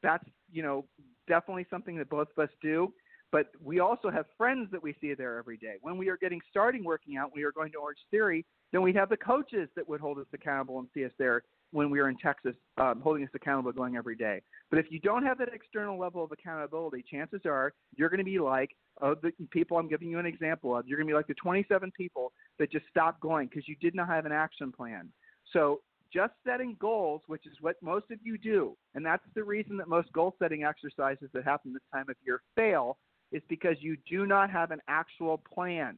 That's 0.03 0.23
you 0.51 0.63
know 0.63 0.85
definitely 1.27 1.65
something 1.69 1.97
that 1.97 2.09
both 2.09 2.27
of 2.35 2.43
us 2.43 2.53
do. 2.61 2.93
But 3.31 3.47
we 3.63 3.79
also 3.79 4.09
have 4.09 4.25
friends 4.37 4.69
that 4.71 4.81
we 4.81 4.95
see 4.99 5.13
there 5.13 5.37
every 5.37 5.57
day. 5.57 5.75
When 5.81 5.97
we 5.97 6.09
are 6.09 6.17
getting 6.17 6.41
starting 6.49 6.83
working 6.83 7.17
out, 7.17 7.31
we 7.33 7.43
are 7.43 7.51
going 7.51 7.71
to 7.73 7.77
Orange 7.77 7.99
Theory. 8.09 8.43
Then 8.71 8.81
we 8.81 8.91
have 8.93 9.09
the 9.09 9.17
coaches 9.17 9.69
that 9.75 9.87
would 9.87 10.01
hold 10.01 10.17
us 10.17 10.25
accountable 10.33 10.79
and 10.79 10.87
see 10.93 11.05
us 11.05 11.11
there 11.19 11.43
when 11.71 11.89
we 11.89 11.99
were 11.99 12.09
in 12.09 12.17
Texas, 12.17 12.55
um, 12.77 13.01
holding 13.01 13.23
us 13.23 13.29
accountable, 13.33 13.71
going 13.71 13.95
every 13.95 14.15
day. 14.15 14.41
But 14.69 14.79
if 14.79 14.87
you 14.89 14.99
don't 14.99 15.23
have 15.23 15.37
that 15.37 15.49
external 15.53 15.99
level 15.99 16.23
of 16.23 16.31
accountability, 16.31 17.03
chances 17.09 17.41
are 17.45 17.73
you're 17.95 18.09
going 18.09 18.19
to 18.19 18.23
be 18.23 18.39
like 18.39 18.71
the 19.01 19.31
people 19.51 19.77
I'm 19.77 19.87
giving 19.87 20.09
you 20.09 20.19
an 20.19 20.25
example 20.25 20.75
of. 20.75 20.87
You're 20.87 20.97
going 20.97 21.07
to 21.07 21.11
be 21.11 21.15
like 21.15 21.27
the 21.27 21.35
27 21.35 21.91
people 21.95 22.31
that 22.57 22.71
just 22.71 22.85
stopped 22.89 23.21
going 23.21 23.47
because 23.47 23.67
you 23.67 23.75
did 23.81 23.95
not 23.95 24.07
have 24.07 24.25
an 24.25 24.31
action 24.31 24.71
plan. 24.71 25.09
So 25.53 25.81
just 26.11 26.33
setting 26.45 26.75
goals, 26.79 27.21
which 27.27 27.45
is 27.45 27.53
what 27.61 27.75
most 27.81 28.05
of 28.11 28.17
you 28.23 28.37
do, 28.37 28.75
and 28.95 29.05
that's 29.05 29.23
the 29.35 29.43
reason 29.43 29.77
that 29.77 29.87
most 29.87 30.11
goal 30.11 30.35
setting 30.39 30.63
exercises 30.63 31.29
that 31.33 31.43
happen 31.43 31.71
this 31.71 31.83
time 31.93 32.09
of 32.09 32.15
year 32.25 32.41
fail, 32.55 32.97
is 33.31 33.43
because 33.47 33.75
you 33.79 33.95
do 34.09 34.25
not 34.25 34.49
have 34.49 34.71
an 34.71 34.79
actual 34.87 35.41
plan. 35.53 35.97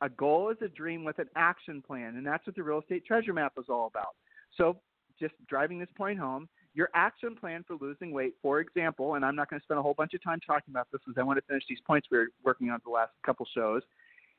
A 0.00 0.08
goal 0.08 0.50
is 0.50 0.56
a 0.62 0.68
dream 0.68 1.04
with 1.04 1.20
an 1.20 1.28
action 1.36 1.80
plan, 1.80 2.16
and 2.16 2.26
that's 2.26 2.44
what 2.44 2.56
the 2.56 2.62
real 2.62 2.80
estate 2.80 3.06
treasure 3.06 3.32
map 3.32 3.52
is 3.56 3.66
all 3.68 3.86
about. 3.86 4.16
So 4.56 4.80
just 5.22 5.34
driving 5.48 5.78
this 5.78 5.88
point 5.96 6.18
home, 6.18 6.48
your 6.74 6.88
action 6.94 7.36
plan 7.36 7.64
for 7.66 7.76
losing 7.80 8.12
weight, 8.12 8.34
for 8.42 8.60
example, 8.60 9.14
and 9.14 9.24
I'm 9.24 9.36
not 9.36 9.48
going 9.48 9.60
to 9.60 9.64
spend 9.64 9.78
a 9.78 9.82
whole 9.82 9.94
bunch 9.94 10.14
of 10.14 10.22
time 10.22 10.40
talking 10.44 10.72
about 10.72 10.88
this 10.90 11.00
because 11.06 11.20
I 11.20 11.22
want 11.22 11.38
to 11.38 11.44
finish 11.46 11.62
these 11.68 11.80
points 11.86 12.08
we 12.10 12.18
were 12.18 12.28
working 12.44 12.70
on 12.70 12.80
the 12.84 12.90
last 12.90 13.12
couple 13.24 13.46
shows, 13.54 13.82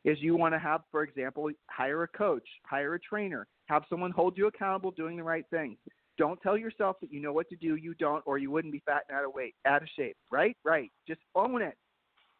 is 0.03 0.17
you 0.19 0.35
want 0.35 0.53
to 0.53 0.59
have, 0.59 0.81
for 0.91 1.03
example, 1.03 1.49
hire 1.69 2.03
a 2.03 2.07
coach, 2.07 2.47
hire 2.65 2.95
a 2.95 2.99
trainer, 2.99 3.47
have 3.67 3.83
someone 3.89 4.11
hold 4.11 4.37
you 4.37 4.47
accountable 4.47 4.91
doing 4.91 5.15
the 5.15 5.23
right 5.23 5.45
things. 5.49 5.77
Don't 6.17 6.41
tell 6.41 6.57
yourself 6.57 6.97
that 7.01 7.11
you 7.11 7.21
know 7.21 7.33
what 7.33 7.49
to 7.49 7.55
do, 7.55 7.75
you 7.75 7.93
don't, 7.95 8.21
or 8.25 8.37
you 8.37 8.51
wouldn't 8.51 8.73
be 8.73 8.83
fat 8.85 9.03
and 9.07 9.17
out 9.17 9.25
of 9.25 9.33
weight, 9.33 9.55
out 9.65 9.81
of 9.81 9.87
shape. 9.95 10.17
Right? 10.31 10.57
Right. 10.63 10.91
Just 11.07 11.21
own 11.33 11.61
it. 11.61 11.77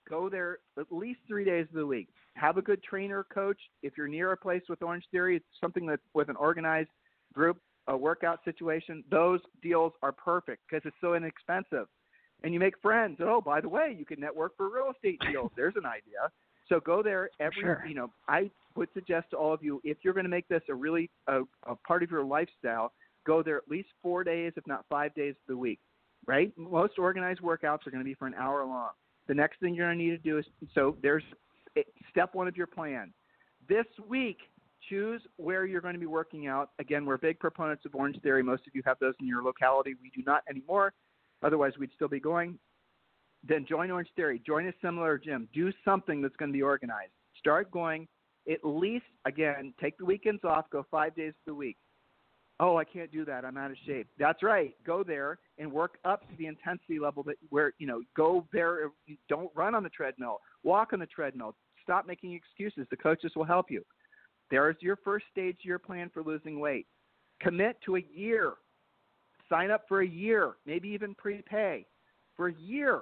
Go 0.10 0.30
there 0.30 0.58
at 0.78 0.92
least 0.92 1.22
three 1.28 1.46
days 1.46 1.66
of 1.70 1.76
the 1.76 1.88
week. 1.88 2.10
Have 2.36 2.58
a 2.58 2.62
good 2.62 2.84
trainer, 2.84 3.26
coach. 3.34 3.60
If 3.84 3.94
you're 3.96 4.08
near 4.08 4.34
a 4.34 4.38
place 4.38 4.64
with 4.68 4.84
Orange 4.84 5.06
Theory, 5.12 5.38
it's 5.38 5.46
something 5.62 5.86
that's 5.86 6.02
with 6.14 6.30
an 6.30 6.36
organized 6.36 6.90
group 7.34 7.58
a 7.88 7.98
workout 7.98 8.40
situation, 8.46 9.04
those 9.10 9.40
deals 9.62 9.94
are 10.02 10.12
perfect 10.12 10.62
because 10.70 10.84
it's 10.86 10.96
so 11.02 11.16
inexpensive. 11.16 11.88
And 12.44 12.54
you 12.54 12.60
make 12.60 12.74
friends. 12.82 13.20
Oh, 13.22 13.42
by 13.42 13.62
the 13.62 13.70
way, 13.70 13.96
you 13.98 14.06
can 14.06 14.20
network 14.20 14.58
for 14.58 14.70
real 14.70 14.92
estate 14.94 15.20
deals. 15.32 15.52
There's 15.56 15.76
an 15.76 15.86
idea. 15.86 16.30
So 16.70 16.80
go 16.80 17.02
there 17.04 17.30
every. 17.40 17.62
Sure. 17.62 17.84
You 17.88 17.96
know, 17.96 18.12
I 18.28 18.50
would 18.76 18.90
suggest 18.94 19.28
to 19.32 19.38
all 19.38 19.54
of 19.54 19.64
you 19.64 19.82
if 19.84 19.98
you're 20.02 20.14
going 20.14 20.26
to 20.26 20.30
make 20.30 20.48
this 20.48 20.62
a 20.70 20.74
really 20.74 21.10
a, 21.28 21.42
a 21.68 21.76
part 21.88 22.04
of 22.04 22.12
your 22.12 22.24
lifestyle, 22.24 22.92
go 23.26 23.44
there 23.44 23.58
at 23.58 23.68
least 23.70 23.90
four 24.02 24.24
days, 24.24 24.54
if 24.56 24.66
not 24.68 24.86
five 24.90 25.14
days 25.16 25.32
of 25.32 25.48
the 25.48 25.58
week. 25.58 25.80
Right? 26.26 26.52
Most 26.58 26.98
organized 26.98 27.42
workouts 27.42 27.86
are 27.86 27.92
going 27.92 28.00
to 28.00 28.06
be 28.06 28.14
for 28.14 28.28
an 28.28 28.34
hour 28.36 28.66
long. 28.66 28.90
The 29.28 29.34
next 29.34 29.60
thing 29.60 29.76
you're 29.76 29.88
going 29.88 29.98
to 29.98 30.04
need 30.04 30.12
to 30.12 30.18
do 30.18 30.38
is 30.38 30.46
so 30.74 30.98
there's 31.02 31.24
eh, 31.78 31.82
step 32.10 32.34
one 32.34 32.48
of 32.48 32.56
your 32.58 32.68
plan. 32.68 33.14
This 33.68 33.86
week, 34.08 34.38
choose 34.90 35.22
where 35.38 35.66
you're 35.66 35.82
going 35.82 35.94
to 35.94 36.00
be 36.00 36.06
working 36.06 36.48
out. 36.48 36.72
Again, 36.80 37.06
we're 37.06 37.18
big 37.18 37.40
proponents 37.40 37.86
of 37.86 37.96
Orange 37.96 38.20
Theory. 38.22 38.44
Most 38.44 38.68
of 38.68 38.76
you 38.76 38.82
have 38.86 38.98
those 39.00 39.14
in 39.20 39.28
your 39.28 39.44
locality. 39.44 39.96
We 40.02 40.12
do 40.16 40.24
not 40.26 40.44
anymore. 40.50 40.94
Otherwise, 41.44 41.74
we'd 41.80 41.92
still 41.96 42.08
be 42.08 42.20
going. 42.20 42.58
Then 43.48 43.66
join 43.68 43.92
Orange 43.92 44.10
Theory. 44.16 44.42
Join 44.46 44.68
a 44.68 44.74
similar 44.82 45.18
gym. 45.18 45.50
Do 45.54 45.72
something 45.84 46.22
that's 46.22 46.36
going 46.38 46.50
to 46.50 46.54
be 46.54 46.62
organized. 46.62 47.12
Start 47.40 47.72
going 47.72 48.08
at 48.52 48.60
least, 48.64 49.06
again, 49.26 49.74
take 49.82 49.98
the 49.98 50.06
weekends 50.06 50.44
off. 50.44 50.66
Go 50.70 50.86
five 50.92 51.16
days 51.16 51.30
of 51.30 51.46
the 51.46 51.56
week. 51.56 51.78
Oh, 52.60 52.78
I 52.78 52.84
can't 52.84 53.12
do 53.12 53.26
that. 53.26 53.46
I'm 53.46 53.58
out 53.58 53.72
of 53.72 53.78
shape. 53.86 54.08
That's 54.20 54.44
right. 54.44 54.74
Go 54.86 55.04
there 55.04 55.40
and 55.58 55.72
work 55.72 55.98
up 56.06 56.22
to 56.30 56.36
the 56.38 56.46
intensity 56.46 57.00
level 57.00 57.24
that 57.24 57.36
where 57.50 57.74
you 57.80 57.88
know 57.88 58.02
go 58.16 58.46
there. 58.54 58.92
Don't 59.28 59.52
run 59.56 59.76
on 59.76 59.84
the 59.84 59.90
treadmill. 59.90 60.40
Walk 60.64 60.94
on 60.94 61.00
the 61.00 61.06
treadmill. 61.06 61.56
Stop 61.82 62.06
making 62.08 62.34
excuses. 62.34 62.88
The 62.90 62.98
coaches 62.98 63.32
will 63.36 63.44
help 63.44 63.70
you. 63.70 63.84
There's 64.54 64.76
your 64.82 64.98
first 64.98 65.26
stage 65.32 65.56
of 65.62 65.66
your 65.66 65.80
plan 65.80 66.12
for 66.14 66.22
losing 66.22 66.60
weight. 66.60 66.86
Commit 67.42 67.76
to 67.88 67.96
a 67.96 68.06
year. 68.14 68.54
Sign 69.50 69.72
up 69.72 69.86
for 69.88 70.02
a 70.02 70.08
year, 70.08 70.52
maybe 70.68 70.90
even 70.90 71.16
prepay 71.16 71.88
for 72.38 72.50
a 72.50 72.54
year. 72.54 73.02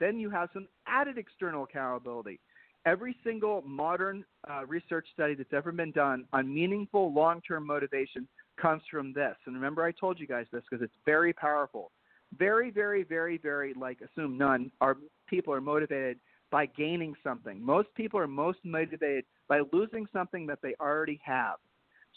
Then 0.00 0.18
you 0.18 0.30
have 0.30 0.48
some 0.52 0.66
added 0.88 1.16
external 1.16 1.62
accountability. 1.62 2.40
Every 2.86 3.14
single 3.22 3.62
modern 3.64 4.24
uh, 4.50 4.66
research 4.66 5.06
study 5.14 5.36
that's 5.36 5.52
ever 5.52 5.70
been 5.70 5.92
done 5.92 6.24
on 6.32 6.52
meaningful 6.52 7.12
long 7.12 7.40
term 7.42 7.64
motivation 7.64 8.26
comes 8.60 8.82
from 8.90 9.12
this. 9.12 9.36
And 9.46 9.54
remember, 9.54 9.84
I 9.84 9.92
told 9.92 10.18
you 10.18 10.26
guys 10.26 10.46
this 10.52 10.64
because 10.68 10.82
it's 10.82 10.98
very 11.06 11.32
powerful. 11.32 11.92
Very, 12.36 12.72
very, 12.72 13.04
very, 13.04 13.38
very, 13.38 13.74
like, 13.74 13.98
assume 14.00 14.36
none, 14.36 14.72
are 14.80 14.96
people 15.28 15.54
are 15.54 15.60
motivated 15.60 16.18
by 16.50 16.66
gaining 16.66 17.14
something. 17.22 17.64
Most 17.64 17.94
people 17.94 18.18
are 18.18 18.26
most 18.26 18.58
motivated 18.64 19.24
by 19.48 19.60
losing 19.72 20.06
something 20.12 20.46
that 20.46 20.58
they 20.62 20.74
already 20.80 21.20
have. 21.24 21.56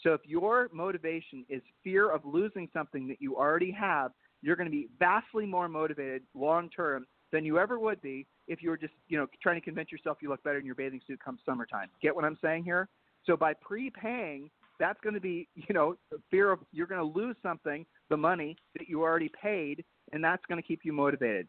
So 0.02 0.12
if 0.14 0.20
your 0.24 0.68
motivation 0.72 1.44
is 1.48 1.62
fear 1.82 2.10
of 2.10 2.24
losing 2.24 2.68
something 2.72 3.08
that 3.08 3.20
you 3.20 3.36
already 3.36 3.70
have, 3.72 4.12
you're 4.42 4.56
going 4.56 4.70
to 4.70 4.76
be 4.76 4.88
vastly 4.98 5.44
more 5.44 5.68
motivated 5.68 6.22
long 6.34 6.70
term 6.70 7.06
than 7.32 7.44
you 7.44 7.58
ever 7.58 7.78
would 7.78 8.00
be 8.00 8.26
if 8.46 8.62
you 8.62 8.70
were 8.70 8.76
just, 8.76 8.94
you 9.08 9.18
know, 9.18 9.26
trying 9.42 9.56
to 9.56 9.64
convince 9.64 9.90
yourself 9.90 10.18
you 10.22 10.28
look 10.28 10.42
better 10.44 10.58
in 10.58 10.64
your 10.64 10.74
bathing 10.74 11.00
suit 11.06 11.18
come 11.22 11.38
summertime. 11.44 11.88
Get 12.00 12.14
what 12.14 12.24
I'm 12.24 12.38
saying 12.40 12.64
here? 12.64 12.88
So 13.26 13.36
by 13.36 13.54
prepaying, 13.54 14.50
that's 14.78 14.98
going 15.02 15.14
to 15.14 15.20
be, 15.20 15.48
you 15.54 15.74
know, 15.74 15.96
fear 16.30 16.52
of 16.52 16.60
you're 16.72 16.86
going 16.86 17.00
to 17.00 17.18
lose 17.18 17.36
something, 17.42 17.84
the 18.08 18.16
money 18.16 18.56
that 18.78 18.88
you 18.88 19.02
already 19.02 19.30
paid, 19.42 19.84
and 20.12 20.22
that's 20.22 20.42
going 20.48 20.60
to 20.60 20.66
keep 20.66 20.80
you 20.84 20.92
motivated. 20.92 21.48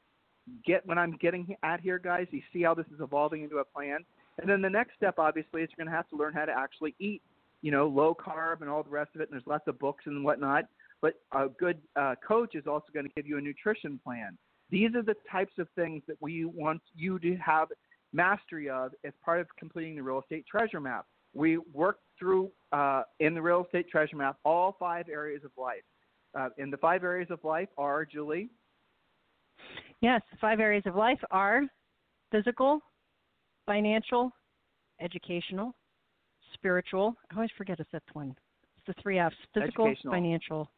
Get 0.65 0.85
what 0.87 0.97
I'm 0.97 1.15
getting 1.21 1.55
at 1.63 1.79
here, 1.79 1.99
guys. 1.99 2.25
You 2.31 2.41
see 2.51 2.63
how 2.63 2.73
this 2.73 2.87
is 2.87 2.99
evolving 2.99 3.43
into 3.43 3.57
a 3.57 3.63
plan. 3.63 3.99
And 4.41 4.49
then 4.49 4.61
the 4.61 4.69
next 4.69 4.95
step, 4.95 5.15
obviously, 5.17 5.61
is 5.61 5.69
you're 5.75 5.85
going 5.85 5.91
to 5.91 5.97
have 5.97 6.09
to 6.09 6.15
learn 6.15 6.33
how 6.33 6.45
to 6.45 6.51
actually 6.51 6.95
eat, 6.99 7.21
you 7.61 7.71
know, 7.71 7.87
low 7.87 8.15
carb 8.15 8.61
and 8.61 8.69
all 8.69 8.83
the 8.83 8.89
rest 8.89 9.11
of 9.15 9.21
it. 9.21 9.29
And 9.29 9.33
there's 9.33 9.47
lots 9.47 9.67
of 9.67 9.77
books 9.79 10.05
and 10.05 10.23
whatnot. 10.23 10.65
But 11.01 11.15
a 11.33 11.47
good 11.47 11.79
uh, 11.95 12.15
coach 12.25 12.55
is 12.55 12.67
also 12.67 12.85
going 12.93 13.05
to 13.05 13.11
give 13.15 13.27
you 13.27 13.37
a 13.37 13.41
nutrition 13.41 13.99
plan. 14.03 14.37
These 14.69 14.95
are 14.95 15.01
the 15.01 15.15
types 15.31 15.53
of 15.57 15.67
things 15.75 16.03
that 16.07 16.17
we 16.21 16.45
want 16.45 16.81
you 16.95 17.19
to 17.19 17.35
have 17.37 17.69
mastery 18.13 18.69
of 18.69 18.91
as 19.05 19.13
part 19.23 19.39
of 19.39 19.47
completing 19.57 19.95
the 19.95 20.03
real 20.03 20.19
estate 20.19 20.45
treasure 20.49 20.79
map. 20.79 21.05
We 21.33 21.57
work 21.73 21.99
through 22.17 22.51
uh, 22.71 23.03
in 23.19 23.33
the 23.33 23.41
real 23.41 23.63
estate 23.63 23.89
treasure 23.89 24.15
map 24.15 24.37
all 24.43 24.75
five 24.79 25.07
areas 25.09 25.43
of 25.43 25.51
life. 25.57 25.83
Uh, 26.37 26.49
and 26.57 26.71
the 26.71 26.77
five 26.77 27.03
areas 27.03 27.29
of 27.31 27.43
life 27.43 27.69
are, 27.77 28.05
Julie? 28.05 28.49
Yes, 30.01 30.21
the 30.31 30.37
five 30.39 30.59
areas 30.59 30.83
of 30.85 30.95
life 30.95 31.19
are 31.31 31.63
physical, 32.31 32.81
financial, 33.69 34.31
educational, 34.99 35.75
spiritual. 36.55 37.15
I 37.31 37.35
always 37.35 37.51
forget 37.55 37.79
a 37.79 37.85
fifth 37.91 38.09
one. 38.13 38.35
It's 38.75 38.87
the 38.87 39.01
three 39.01 39.19
F's 39.19 39.35
physical, 39.53 39.93
financial, 40.09 40.71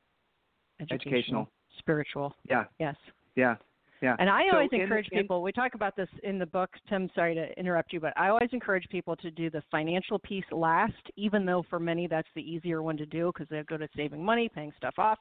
educational, 0.81 1.13
educational, 1.13 1.49
spiritual. 1.79 2.35
Yeah. 2.49 2.65
Yes. 2.79 2.95
Yeah. 3.37 3.55
Yeah. 4.01 4.17
And 4.19 4.29
I 4.29 4.41
so 4.49 4.55
always 4.55 4.69
encourage 4.73 5.07
in, 5.11 5.21
people, 5.21 5.41
we 5.41 5.53
talk 5.53 5.73
about 5.73 5.95
this 5.95 6.09
in 6.23 6.37
the 6.37 6.45
book. 6.45 6.71
Tim, 6.89 7.09
sorry 7.15 7.33
to 7.35 7.57
interrupt 7.57 7.93
you, 7.93 8.01
but 8.01 8.11
I 8.17 8.27
always 8.27 8.49
encourage 8.51 8.89
people 8.89 9.15
to 9.17 9.31
do 9.31 9.49
the 9.49 9.61
financial 9.71 10.19
piece 10.19 10.43
last, 10.51 10.93
even 11.15 11.45
though 11.45 11.63
for 11.69 11.79
many 11.79 12.07
that's 12.07 12.27
the 12.35 12.41
easier 12.41 12.81
one 12.81 12.97
to 12.97 13.05
do 13.05 13.31
because 13.33 13.47
they 13.49 13.61
go 13.63 13.77
to 13.77 13.87
saving 13.95 14.25
money, 14.25 14.49
paying 14.53 14.73
stuff 14.75 14.95
off. 14.97 15.19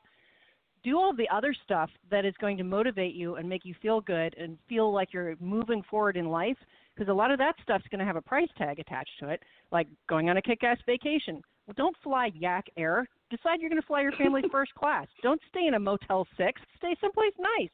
Do 0.83 0.99
all 0.99 1.15
the 1.15 1.29
other 1.29 1.55
stuff 1.65 1.91
that 2.11 2.25
is 2.25 2.35
going 2.41 2.57
to 2.57 2.65
motivate 2.65 3.15
you 3.15 3.37
and 3.37 3.49
make 3.49 3.65
you 3.65 3.75
feel 3.83 4.01
good 4.01 4.35
and 4.39 4.57
feel 4.69 4.93
like 4.93 5.13
you're 5.13 5.37
moving 5.41 5.83
forward 5.91 6.17
in 6.17 6.31
life 6.31 6.57
because 6.95 7.11
a 7.11 7.15
lot 7.15 7.31
of 7.31 7.39
that 7.39 7.55
stuff's 7.63 7.85
going 7.91 7.99
to 7.99 8.05
have 8.05 8.17
a 8.17 8.23
price 8.23 8.49
tag 8.57 8.79
attached 8.79 9.19
to 9.21 9.29
it, 9.29 9.43
like 9.71 9.89
going 10.09 10.31
on 10.31 10.39
a 10.39 10.43
kick 10.43 10.65
ass 10.65 10.79
vacation. 10.87 11.43
Well, 11.67 11.75
don't 11.77 11.97
fly 12.03 12.31
Yak 12.35 12.67
Air. 12.77 13.07
Decide 13.31 13.61
you're 13.61 13.71
going 13.71 13.81
to 13.81 13.87
fly 13.87 14.01
your 14.03 14.13
family 14.13 14.43
first 14.51 14.75
class. 14.75 15.07
Don't 15.23 15.41
stay 15.49 15.67
in 15.67 15.75
a 15.75 15.79
Motel 15.79 16.27
6. 16.37 16.61
Stay 16.79 16.97
someplace 17.01 17.33
nice 17.39 17.71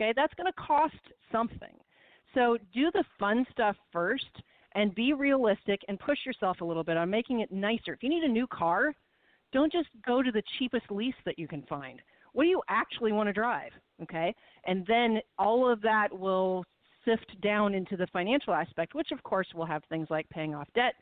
Okay, 0.00 0.12
that's 0.16 0.32
going 0.34 0.50
to 0.50 0.66
cost 0.66 0.94
something. 1.30 1.76
So 2.34 2.56
do 2.72 2.90
the 2.92 3.04
fun 3.18 3.44
stuff 3.50 3.76
first 3.92 4.24
and 4.74 4.94
be 4.94 5.12
realistic 5.12 5.80
and 5.88 5.98
push 5.98 6.18
yourself 6.24 6.60
a 6.60 6.64
little 6.64 6.84
bit 6.84 6.96
on 6.96 7.10
making 7.10 7.40
it 7.40 7.52
nicer. 7.52 7.92
If 7.92 8.02
you 8.02 8.08
need 8.08 8.22
a 8.22 8.28
new 8.28 8.46
car, 8.46 8.94
don't 9.52 9.70
just 9.70 9.88
go 10.06 10.22
to 10.22 10.30
the 10.30 10.42
cheapest 10.58 10.90
lease 10.90 11.14
that 11.26 11.38
you 11.38 11.46
can 11.46 11.62
find. 11.62 12.00
What 12.32 12.44
do 12.44 12.48
you 12.48 12.62
actually 12.68 13.12
want 13.12 13.28
to 13.28 13.32
drive? 13.32 13.72
Okay? 14.02 14.34
And 14.66 14.84
then 14.86 15.20
all 15.38 15.70
of 15.70 15.80
that 15.82 16.08
will 16.16 16.64
sift 17.04 17.40
down 17.42 17.74
into 17.74 17.96
the 17.96 18.06
financial 18.12 18.52
aspect, 18.52 18.94
which 18.94 19.10
of 19.12 19.22
course 19.22 19.48
will 19.54 19.66
have 19.66 19.82
things 19.88 20.08
like 20.10 20.28
paying 20.30 20.54
off 20.54 20.68
debt, 20.74 20.94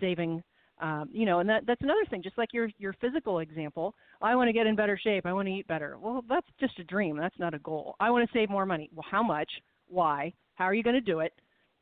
saving 0.00 0.42
um, 0.80 1.08
you 1.12 1.24
know, 1.24 1.38
and 1.38 1.48
that, 1.48 1.66
that's 1.66 1.82
another 1.82 2.04
thing. 2.10 2.22
Just 2.22 2.36
like 2.36 2.52
your 2.52 2.68
your 2.78 2.94
physical 2.94 3.38
example, 3.38 3.94
I 4.20 4.34
want 4.34 4.48
to 4.48 4.52
get 4.52 4.66
in 4.66 4.74
better 4.74 4.98
shape. 5.00 5.24
I 5.24 5.32
want 5.32 5.46
to 5.46 5.54
eat 5.54 5.68
better. 5.68 5.98
Well, 6.00 6.24
that's 6.28 6.46
just 6.58 6.78
a 6.80 6.84
dream. 6.84 7.16
That's 7.16 7.38
not 7.38 7.54
a 7.54 7.60
goal. 7.60 7.94
I 8.00 8.10
want 8.10 8.28
to 8.28 8.36
save 8.36 8.50
more 8.50 8.66
money. 8.66 8.90
Well, 8.92 9.06
how 9.08 9.22
much? 9.22 9.48
Why? 9.88 10.32
How 10.56 10.64
are 10.64 10.74
you 10.74 10.82
going 10.82 10.94
to 10.94 11.00
do 11.00 11.20
it? 11.20 11.32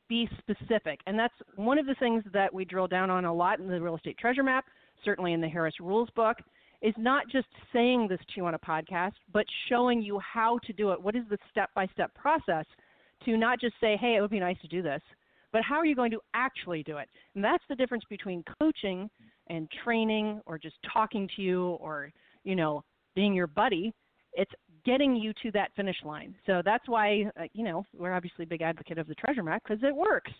Be 0.09 0.29
specific. 0.39 1.01
And 1.07 1.19
that's 1.19 1.35
one 1.57 1.79
of 1.79 1.87
the 1.87 1.95
things 1.95 2.23
that 2.35 2.53
we 2.53 2.67
drill 2.67 2.87
down 2.87 3.09
on 3.09 3.25
a 3.25 3.33
lot 3.33 3.61
in 3.61 3.69
the 3.69 3.81
real 3.81 3.97
estate 3.97 4.19
treasure 4.19 4.43
map, 4.43 4.67
certainly 5.05 5.33
in 5.33 5.41
the 5.41 5.49
Harris 5.49 5.75
Rules 5.81 6.11
book, 6.15 6.37
is 6.83 6.95
not 6.99 7.29
just 7.31 7.47
saying 7.73 8.09
this 8.09 8.19
to 8.19 8.33
you 8.37 8.47
on 8.47 8.55
a 8.55 8.59
podcast, 8.59 9.12
but 9.33 9.47
showing 9.69 10.03
you 10.03 10.19
how 10.19 10.59
to 10.67 10.73
do 10.73 10.91
it. 10.91 11.01
What 11.01 11.15
is 11.15 11.23
the 11.31 11.39
step 11.51 11.71
by 11.75 11.87
step 11.87 12.12
process 12.15 12.67
to 13.25 13.37
not 13.37 13.61
just 13.61 13.75
say, 13.81 13.97
hey, 13.97 14.17
it 14.17 14.21
would 14.21 14.31
be 14.31 14.41
nice 14.41 14.61
to 14.62 14.69
do 14.69 14.83
this, 14.83 15.01
but 15.53 15.62
how 15.62 15.77
are 15.77 15.87
you 15.87 15.95
going 15.95 16.11
to 16.11 16.21
actually 16.35 16.83
do 16.83 16.97
it? 16.99 17.09
And 17.35 17.45
that's 17.45 17.62
the 17.69 17.77
difference 17.77 18.05
between 18.11 18.45
coaching 18.61 19.09
and 19.49 19.69
training 19.85 20.41
or 20.45 20.59
just 20.59 20.77
talking 20.93 21.29
to 21.37 21.43
you 21.43 21.71
or, 21.73 22.11
you 22.43 22.57
know, 22.57 22.83
being 23.15 23.33
your 23.33 23.47
buddy. 23.47 23.93
It's 24.35 24.51
getting 24.85 25.15
you 25.15 25.33
to 25.43 25.53
that 25.53 25.71
finish 25.77 25.97
line. 26.05 26.35
So 26.47 26.62
that's 26.65 26.89
why, 26.89 27.31
uh, 27.39 27.45
you 27.53 27.65
know, 27.65 27.85
we're 27.97 28.15
obviously 28.15 28.45
a 28.45 28.49
big 28.49 28.62
advocate 28.62 28.99
of 28.99 29.07
the 29.07 29.15
treasure 29.15 29.43
map 29.43 29.62
because 29.62 29.83
it 29.85 29.95
works. 29.95 30.33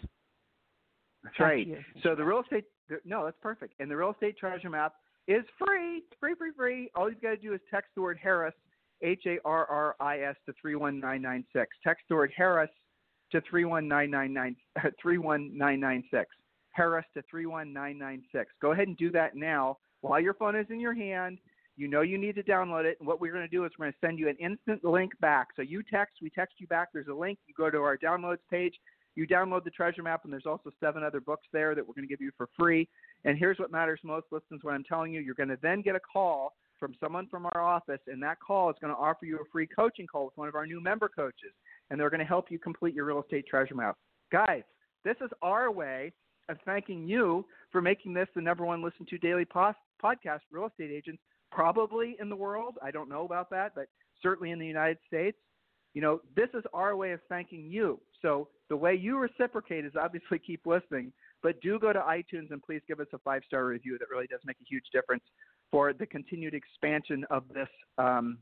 That's 1.22 1.38
right. 1.38 1.68
So 2.02 2.16
the 2.16 2.25
real 2.25 2.40
estate, 2.40 2.64
no, 3.04 3.25
that's 3.25 3.37
perfect. 3.40 3.75
And 3.78 3.88
the 3.88 3.96
real 3.96 4.11
estate 4.11 4.37
treasure 4.38 4.70
map 4.70 4.94
is 5.28 5.44
free, 5.58 6.02
free, 6.18 6.34
free, 6.34 6.52
free. 6.56 6.90
All 6.94 7.08
you've 7.08 7.22
got 7.22 7.30
to 7.30 7.36
do 7.36 7.54
is 7.54 7.60
text 7.70 7.90
the 7.94 8.02
word 8.02 8.18
Harris, 8.22 8.54
H 9.02 9.22
A 9.26 9.38
R 9.44 9.66
R 9.66 9.96
I 10.00 10.20
S, 10.20 10.36
to 10.46 10.52
31996. 10.60 11.76
Text 11.84 12.04
the 12.08 12.14
word 12.16 12.32
Harris 12.36 12.70
to 13.30 13.40
31996. 13.48 14.56
Uh, 14.76 16.24
Harris 16.72 17.04
to 17.14 17.22
31996. 17.30 18.50
Go 18.60 18.72
ahead 18.72 18.88
and 18.88 18.96
do 18.96 19.10
that 19.10 19.36
now 19.36 19.78
while 20.00 20.20
your 20.20 20.34
phone 20.34 20.56
is 20.56 20.66
in 20.70 20.80
your 20.80 20.94
hand. 20.94 21.38
You 21.76 21.88
know 21.88 22.02
you 22.02 22.18
need 22.18 22.34
to 22.34 22.42
download 22.42 22.84
it. 22.84 22.98
And 22.98 23.06
what 23.06 23.20
we're 23.20 23.32
going 23.32 23.44
to 23.44 23.48
do 23.48 23.64
is 23.64 23.72
we're 23.78 23.86
going 23.86 23.92
to 23.92 24.06
send 24.06 24.18
you 24.18 24.28
an 24.28 24.36
instant 24.36 24.84
link 24.84 25.12
back. 25.20 25.48
So 25.56 25.62
you 25.62 25.82
text, 25.82 26.16
we 26.20 26.30
text 26.30 26.56
you 26.58 26.66
back. 26.66 26.88
There's 26.92 27.08
a 27.08 27.14
link. 27.14 27.38
You 27.46 27.54
go 27.56 27.70
to 27.70 27.78
our 27.78 27.96
downloads 27.96 28.38
page. 28.50 28.74
You 29.14 29.26
download 29.26 29.64
the 29.64 29.71
treasure 29.71 30.02
map, 30.02 30.25
and 30.25 30.33
there's 30.33 30.47
also 30.47 30.71
seven 30.81 31.02
other 31.02 31.21
books 31.21 31.47
there 31.52 31.75
that 31.75 31.87
we're 31.87 31.95
going 31.95 32.09
to 32.09 32.12
give 32.12 32.21
you 32.21 32.31
for 32.37 32.49
free. 32.59 32.88
And 33.25 33.38
here's 33.38 33.59
what 33.59 33.71
matters 33.71 34.00
most. 34.02 34.26
Listen 34.31 34.59
to 34.59 34.66
what 34.66 34.75
I'm 34.75 34.85
telling 34.85 35.12
you. 35.12 35.21
You're 35.21 35.35
going 35.35 35.49
to 35.50 35.59
then 35.62 35.83
get 35.83 35.95
a 35.95 36.00
call 36.00 36.54
from 36.81 36.95
someone 36.99 37.28
from 37.28 37.47
our 37.54 37.62
office, 37.62 38.00
and 38.09 38.23
that 38.23 38.38
call 38.40 38.71
is 38.71 38.76
going 38.81 38.92
to 38.92 38.99
offer 38.99 39.26
you 39.26 39.37
a 39.37 39.45
free 39.52 39.66
coaching 39.66 40.07
call 40.07 40.25
with 40.25 40.37
one 40.37 40.49
of 40.49 40.54
our 40.54 40.66
new 40.66 40.81
member 40.83 41.09
coaches 41.09 41.52
and 41.92 42.00
they're 42.00 42.11
going 42.11 42.21
to 42.21 42.26
help 42.26 42.50
you 42.50 42.59
complete 42.59 42.95
your 42.95 43.04
real 43.04 43.21
estate 43.21 43.47
treasure 43.47 43.75
map. 43.75 43.97
Guys, 44.33 44.62
this 45.04 45.16
is 45.21 45.31
our 45.42 45.71
way 45.71 46.11
of 46.49 46.57
thanking 46.64 47.07
you 47.07 47.45
for 47.71 47.83
making 47.83 48.14
this 48.14 48.28
the 48.35 48.40
number 48.40 48.64
one 48.64 48.83
listened 48.83 49.09
to 49.09 49.19
daily 49.19 49.45
podcast 49.45 50.40
real 50.50 50.66
estate 50.66 50.90
agents, 50.90 51.21
probably 51.50 52.16
in 52.19 52.31
the 52.31 52.37
world. 52.37 52.76
I 52.83 52.90
don't 52.90 53.11
know 53.11 53.26
about 53.26 53.50
that, 53.50 53.73
but 53.75 53.87
certainly 54.23 54.52
in 54.52 54.59
the 54.59 54.66
United 54.66 54.97
States. 55.07 55.37
You 55.92 56.00
know, 56.00 56.23
this 56.35 56.49
is 56.54 56.64
our 56.73 56.97
way 56.97 57.12
of 57.12 57.21
thanking 57.28 57.71
you. 57.71 58.00
So 58.23 58.49
the 58.72 58.76
way 58.76 58.94
you 58.94 59.18
reciprocate 59.18 59.84
is 59.84 59.92
obviously 60.00 60.38
keep 60.46 60.64
listening, 60.64 61.12
but 61.42 61.60
do 61.60 61.78
go 61.78 61.92
to 61.92 61.98
iTunes 61.98 62.50
and 62.50 62.62
please 62.62 62.80
give 62.88 63.00
us 63.00 63.06
a 63.12 63.18
five 63.18 63.42
star 63.46 63.66
review. 63.66 63.98
That 63.98 64.08
really 64.10 64.26
does 64.26 64.40
make 64.46 64.56
a 64.62 64.64
huge 64.66 64.86
difference 64.94 65.24
for 65.70 65.92
the 65.92 66.06
continued 66.06 66.54
expansion 66.54 67.26
of 67.28 67.42
this, 67.52 67.68
um, 67.98 68.38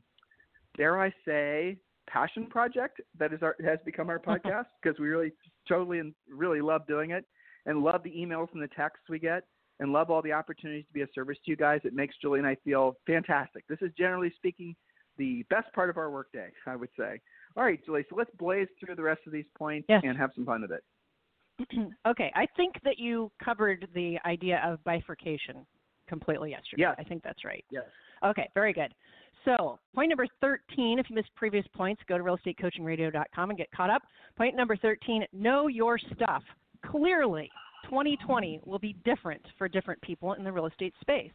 dare 0.77 1.01
I 1.01 1.11
say, 1.25 1.75
passion 2.07 2.47
project 2.47 3.01
that 3.19 3.33
is 3.33 3.41
our 3.41 3.57
has 3.61 3.79
become 3.83 4.09
our 4.09 4.19
podcast 4.27 4.67
because 4.81 4.97
we 5.01 5.09
really 5.09 5.33
totally 5.67 5.99
and 5.99 6.13
really 6.29 6.61
love 6.61 6.87
doing 6.87 7.11
it 7.11 7.25
and 7.65 7.83
love 7.83 8.01
the 8.01 8.11
emails 8.11 8.47
and 8.53 8.63
the 8.63 8.69
texts 8.69 9.09
we 9.09 9.19
get 9.19 9.43
and 9.81 9.91
love 9.91 10.09
all 10.09 10.21
the 10.21 10.31
opportunities 10.31 10.85
to 10.87 10.93
be 10.93 11.01
of 11.01 11.09
service 11.13 11.37
to 11.43 11.51
you 11.51 11.57
guys. 11.57 11.81
It 11.83 11.93
makes 11.93 12.15
Julie 12.21 12.39
and 12.39 12.47
I 12.47 12.55
feel 12.63 12.95
fantastic. 13.05 13.65
This 13.67 13.79
is 13.81 13.91
generally 13.97 14.31
speaking 14.37 14.77
the 15.17 15.45
best 15.49 15.73
part 15.73 15.89
of 15.89 15.97
our 15.97 16.09
workday, 16.09 16.51
I 16.65 16.77
would 16.77 16.89
say. 16.97 17.19
All 17.57 17.63
right, 17.63 17.83
Julie, 17.85 18.05
so 18.09 18.15
let's 18.15 18.31
blaze 18.37 18.67
through 18.79 18.95
the 18.95 19.03
rest 19.03 19.21
of 19.27 19.33
these 19.33 19.45
points 19.57 19.85
yes. 19.89 20.01
and 20.03 20.17
have 20.17 20.31
some 20.35 20.45
fun 20.45 20.61
with 20.61 20.71
it. 20.71 20.83
okay, 22.07 22.31
I 22.35 22.45
think 22.55 22.75
that 22.83 22.97
you 22.97 23.31
covered 23.43 23.87
the 23.93 24.17
idea 24.25 24.61
of 24.65 24.83
bifurcation 24.83 25.65
completely 26.07 26.51
yesterday. 26.51 26.83
Yes. 26.83 26.95
I 26.97 27.03
think 27.03 27.23
that's 27.23 27.43
right. 27.43 27.63
Yes. 27.71 27.83
Okay, 28.23 28.49
very 28.53 28.73
good. 28.73 28.93
So, 29.45 29.79
point 29.95 30.09
number 30.09 30.27
13, 30.39 30.99
if 30.99 31.09
you 31.09 31.15
missed 31.15 31.33
previous 31.35 31.65
points, 31.73 32.01
go 32.07 32.17
to 32.17 32.23
realestatecoachingradio.com 32.23 33.49
and 33.49 33.57
get 33.57 33.71
caught 33.71 33.89
up. 33.89 34.03
Point 34.37 34.55
number 34.55 34.75
13, 34.75 35.25
know 35.33 35.67
your 35.67 35.97
stuff. 35.97 36.43
Clearly, 36.85 37.49
2020 37.85 38.61
will 38.65 38.79
be 38.79 38.95
different 39.03 39.41
for 39.57 39.67
different 39.67 40.01
people 40.01 40.33
in 40.33 40.43
the 40.43 40.51
real 40.51 40.67
estate 40.67 40.93
space. 41.01 41.31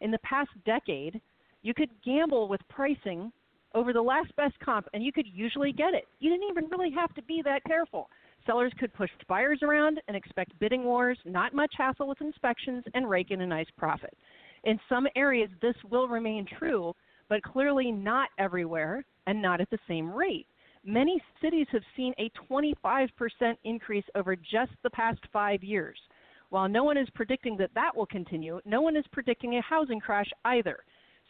In 0.00 0.10
the 0.10 0.18
past 0.18 0.50
decade, 0.66 1.20
you 1.62 1.72
could 1.74 1.88
gamble 2.04 2.48
with 2.48 2.60
pricing 2.68 3.32
over 3.74 3.92
the 3.92 4.02
last 4.02 4.34
best 4.36 4.58
comp 4.60 4.88
and 4.94 5.02
you 5.02 5.12
could 5.12 5.26
usually 5.26 5.72
get 5.72 5.94
it. 5.94 6.06
You 6.20 6.30
didn't 6.30 6.48
even 6.50 6.70
really 6.70 6.90
have 6.90 7.14
to 7.14 7.22
be 7.22 7.42
that 7.44 7.64
careful. 7.64 8.08
Sellers 8.46 8.72
could 8.78 8.94
push 8.94 9.10
buyers 9.28 9.60
around 9.62 10.00
and 10.08 10.16
expect 10.16 10.58
bidding 10.58 10.84
wars, 10.84 11.18
not 11.24 11.54
much 11.54 11.72
hassle 11.76 12.08
with 12.08 12.20
inspections, 12.20 12.84
and 12.94 13.08
rake 13.08 13.30
in 13.30 13.42
a 13.42 13.46
nice 13.46 13.66
profit. 13.76 14.16
In 14.64 14.80
some 14.88 15.06
areas, 15.16 15.50
this 15.60 15.74
will 15.90 16.08
remain 16.08 16.46
true, 16.58 16.94
but 17.28 17.42
clearly 17.42 17.92
not 17.92 18.30
everywhere 18.38 19.04
and 19.26 19.42
not 19.42 19.60
at 19.60 19.70
the 19.70 19.78
same 19.86 20.10
rate. 20.10 20.46
Many 20.84 21.20
cities 21.42 21.66
have 21.72 21.82
seen 21.96 22.14
a 22.18 22.30
25% 22.50 23.08
increase 23.64 24.04
over 24.14 24.34
just 24.34 24.72
the 24.82 24.90
past 24.90 25.20
five 25.32 25.62
years. 25.62 25.98
While 26.50 26.68
no 26.68 26.84
one 26.84 26.96
is 26.96 27.08
predicting 27.14 27.56
that 27.58 27.74
that 27.74 27.94
will 27.94 28.06
continue, 28.06 28.60
no 28.64 28.80
one 28.80 28.96
is 28.96 29.04
predicting 29.12 29.56
a 29.56 29.62
housing 29.62 30.00
crash 30.00 30.30
either. 30.46 30.78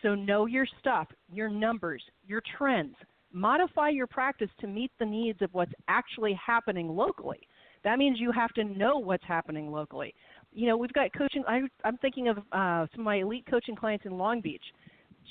So 0.02 0.14
know 0.14 0.47
your 0.47 0.67
stuff, 0.78 1.09
your 1.33 1.49
numbers, 1.49 2.02
your 2.26 2.43
trends. 2.57 2.95
Modify 3.33 3.90
your 3.90 4.07
practice 4.07 4.49
to 4.61 4.67
meet 4.67 4.90
the 4.99 5.05
needs 5.05 5.43
of 5.43 5.52
what's 5.52 5.73
actually 5.88 6.38
happening 6.45 6.88
locally. 6.88 7.40
That 7.85 7.99
means 7.99 8.19
you 8.19 8.33
have 8.33 8.52
to 8.55 8.64
know 8.64 8.99
what's 8.99 9.25
happening 9.25 9.71
locally. 9.71 10.14
You 10.52 10.67
know, 10.67 10.76
we've 10.76 10.93
got 10.93 11.12
coaching. 11.12 11.45
I, 11.47 11.62
I'm 11.85 11.99
thinking 11.99 12.28
of 12.28 12.38
uh, 12.52 12.87
some 12.93 13.00
of 13.00 13.05
my 13.05 13.17
elite 13.17 13.45
coaching 13.49 13.76
clients 13.76 14.07
in 14.07 14.17
Long 14.17 14.40
Beach. 14.40 14.64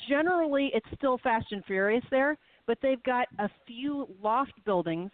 Generally, 0.10 0.72
it's 0.74 0.86
still 0.96 1.18
fast 1.24 1.48
and 1.52 1.66
furious 1.66 2.04
there, 2.12 2.38
but 2.68 2.78
they've 2.82 3.02
got 3.04 3.28
a 3.40 3.50
few 3.66 4.08
loft 4.22 4.54
buildings 4.66 5.12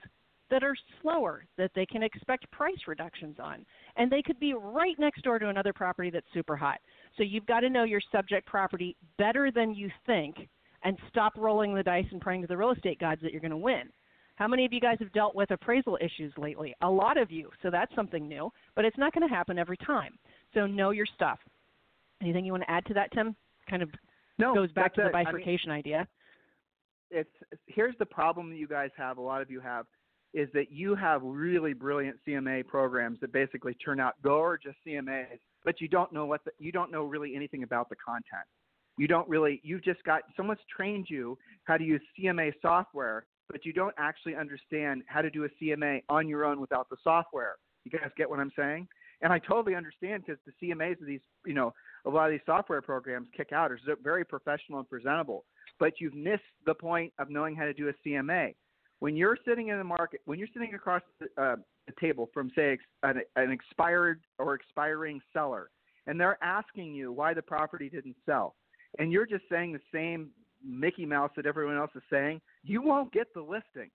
that 0.50 0.64
are 0.64 0.76
slower 1.02 1.46
that 1.58 1.72
they 1.74 1.86
can 1.86 2.04
expect 2.04 2.50
price 2.52 2.78
reductions 2.86 3.38
on. 3.42 3.66
And 3.96 4.12
they 4.12 4.22
could 4.22 4.40
be 4.40 4.54
right 4.54 4.96
next 5.00 5.24
door 5.24 5.40
to 5.40 5.50
another 5.50 5.74
property 5.74 6.10
that's 6.10 6.28
super 6.34 6.56
hot. 6.56 6.80
So 7.18 7.24
you've 7.24 7.46
got 7.46 7.62
to 7.62 7.70
know 7.70 7.84
your 7.84 8.02
subject 8.12 8.48
property 8.48 8.96
better 9.18 9.52
than 9.52 9.74
you 9.74 9.90
think 10.06 10.50
and 10.84 10.98
stop 11.10 11.34
rolling 11.38 11.74
the 11.74 11.84
dice 11.84 12.06
and 12.12 12.20
praying 12.20 12.42
to 12.42 12.48
the 12.48 12.58
real 12.58 12.72
estate 12.72 13.00
gods 13.00 13.22
that 13.22 13.32
you're 13.32 13.42
going 13.42 13.52
to 13.52 13.58
win. 13.58 13.84
How 14.36 14.48
many 14.48 14.66
of 14.66 14.74
you 14.74 14.80
guys 14.80 14.98
have 15.00 15.14
dealt 15.14 15.36
with 15.36 15.52
appraisal 15.52 15.98
issues 16.02 16.34
lately? 16.38 16.74
A 16.82 16.90
lot 16.90 17.18
of 17.18 17.32
you. 17.32 17.50
So 17.62 17.70
that's 17.70 17.94
something 17.96 18.28
new, 18.28 18.52
but 18.76 18.84
it's 18.84 18.98
not 18.98 19.14
going 19.14 19.28
to 19.28 19.34
happen 19.34 19.60
every 19.60 19.78
time. 19.78 20.18
So 20.54 20.66
know 20.66 20.90
your 20.90 21.06
stuff. 21.06 21.40
Anything 22.22 22.46
you 22.46 22.52
want 22.52 22.64
to 22.64 22.72
add 22.72 22.86
to 22.88 22.94
that, 22.96 23.12
Tim? 23.12 23.36
Kind 23.70 23.84
of 23.84 23.90
no, 24.40 24.56
goes 24.56 24.72
back 24.72 24.94
to 24.96 25.02
the 25.02 25.08
it. 25.08 25.14
bifurcation 25.14 25.70
I 25.70 25.76
mean, 25.76 25.80
idea. 25.80 26.08
It's 27.12 27.30
here's 27.68 27.96
the 28.00 28.06
problem 28.06 28.50
that 28.50 28.58
you 28.58 28.68
guys 28.68 28.90
have. 28.98 29.18
A 29.18 29.22
lot 29.22 29.42
of 29.42 29.52
you 29.52 29.60
have 29.60 29.86
is 30.34 30.50
that 30.54 30.72
you 30.72 30.96
have 30.96 31.22
really 31.24 31.74
brilliant 31.74 32.18
CMA 32.28 32.66
programs 32.66 33.20
that 33.20 33.32
basically 33.32 33.76
turn 33.76 34.00
out 34.00 34.16
gorgeous 34.24 34.74
CMAs, 34.86 35.38
but 35.66 35.82
you 35.82 35.88
don't 35.88 36.12
know 36.12 36.26
what 36.26 36.44
the, 36.46 36.52
you 36.60 36.72
don't 36.72 36.92
know 36.92 37.04
really 37.04 37.36
anything 37.36 37.64
about 37.64 37.90
the 37.90 37.96
content. 37.96 38.48
You 38.98 39.08
don't 39.08 39.28
really 39.28 39.60
you've 39.64 39.84
just 39.84 40.04
got 40.04 40.22
someone's 40.38 40.60
trained 40.76 41.08
you 41.10 41.38
how 41.64 41.78
to 41.78 41.84
use 41.84 42.02
CMA 42.20 42.54
software, 42.62 43.26
but 43.50 43.66
you 43.66 43.74
don't 43.74 43.96
actually 43.98 44.36
understand 44.36 45.04
how 45.08 45.22
to 45.22 45.30
do 45.30 45.46
a 45.46 45.50
CMA 45.62 46.04
on 46.10 46.28
your 46.28 46.46
own 46.46 46.60
without 46.60 46.90
the 46.90 46.98
software. 47.04 47.56
You 47.86 47.92
guys 47.92 48.10
get 48.18 48.30
what 48.30 48.40
I'm 48.40 48.52
saying? 48.58 48.88
And 49.22 49.32
I 49.32 49.40
totally 49.40 49.76
understand 49.76 50.24
because 50.26 50.40
the 50.46 50.68
CMAs 50.68 51.00
of 51.00 51.08
these, 51.08 51.22
you 51.46 51.54
know, 51.54 51.74
a 52.06 52.10
lot 52.10 52.26
of 52.26 52.32
these 52.32 52.42
software 52.46 52.82
programs 52.82 53.30
kick 53.36 53.52
out 53.54 53.72
are 53.72 53.80
very 54.04 54.26
professional 54.26 54.80
and 54.80 54.90
presentable. 54.90 55.46
But 55.80 55.94
you've 56.00 56.14
missed 56.14 56.44
the 56.66 56.76
point 56.76 57.14
of 57.20 57.30
knowing 57.30 57.56
how 57.56 57.64
to 57.64 57.74
do 57.74 57.90
a 57.90 58.08
CMA. 58.08 58.54
When 59.04 59.18
you're 59.18 59.38
sitting 59.46 59.68
in 59.68 59.78
the 59.78 59.84
market, 59.84 60.22
when 60.24 60.40
you're 60.40 60.48
sitting 60.54 60.76
across 60.76 61.02
the, 61.20 61.28
uh, 61.36 61.58
table 62.00 62.30
from, 62.34 62.50
say, 62.56 62.78
an, 63.04 63.20
an 63.36 63.52
expired 63.52 64.22
or 64.40 64.54
expiring 64.54 65.20
seller, 65.34 65.72
and 66.08 66.18
they're 66.18 66.42
asking 66.42 66.94
you 66.94 67.12
why 67.12 67.34
the 67.34 67.42
property 67.42 67.90
didn't 67.90 68.16
sell, 68.26 68.56
and 69.00 69.12
you're 69.12 69.26
just 69.26 69.44
saying 69.52 69.74
the 69.74 69.82
same 69.94 70.30
Mickey 70.66 71.06
Mouse 71.06 71.32
that 71.36 71.46
everyone 71.46 71.76
else 71.76 71.92
is 71.96 72.02
saying, 72.10 72.40
you 72.64 72.82
won't 72.82 73.12
get 73.12 73.28
the 73.34 73.42
listing. 73.42 73.90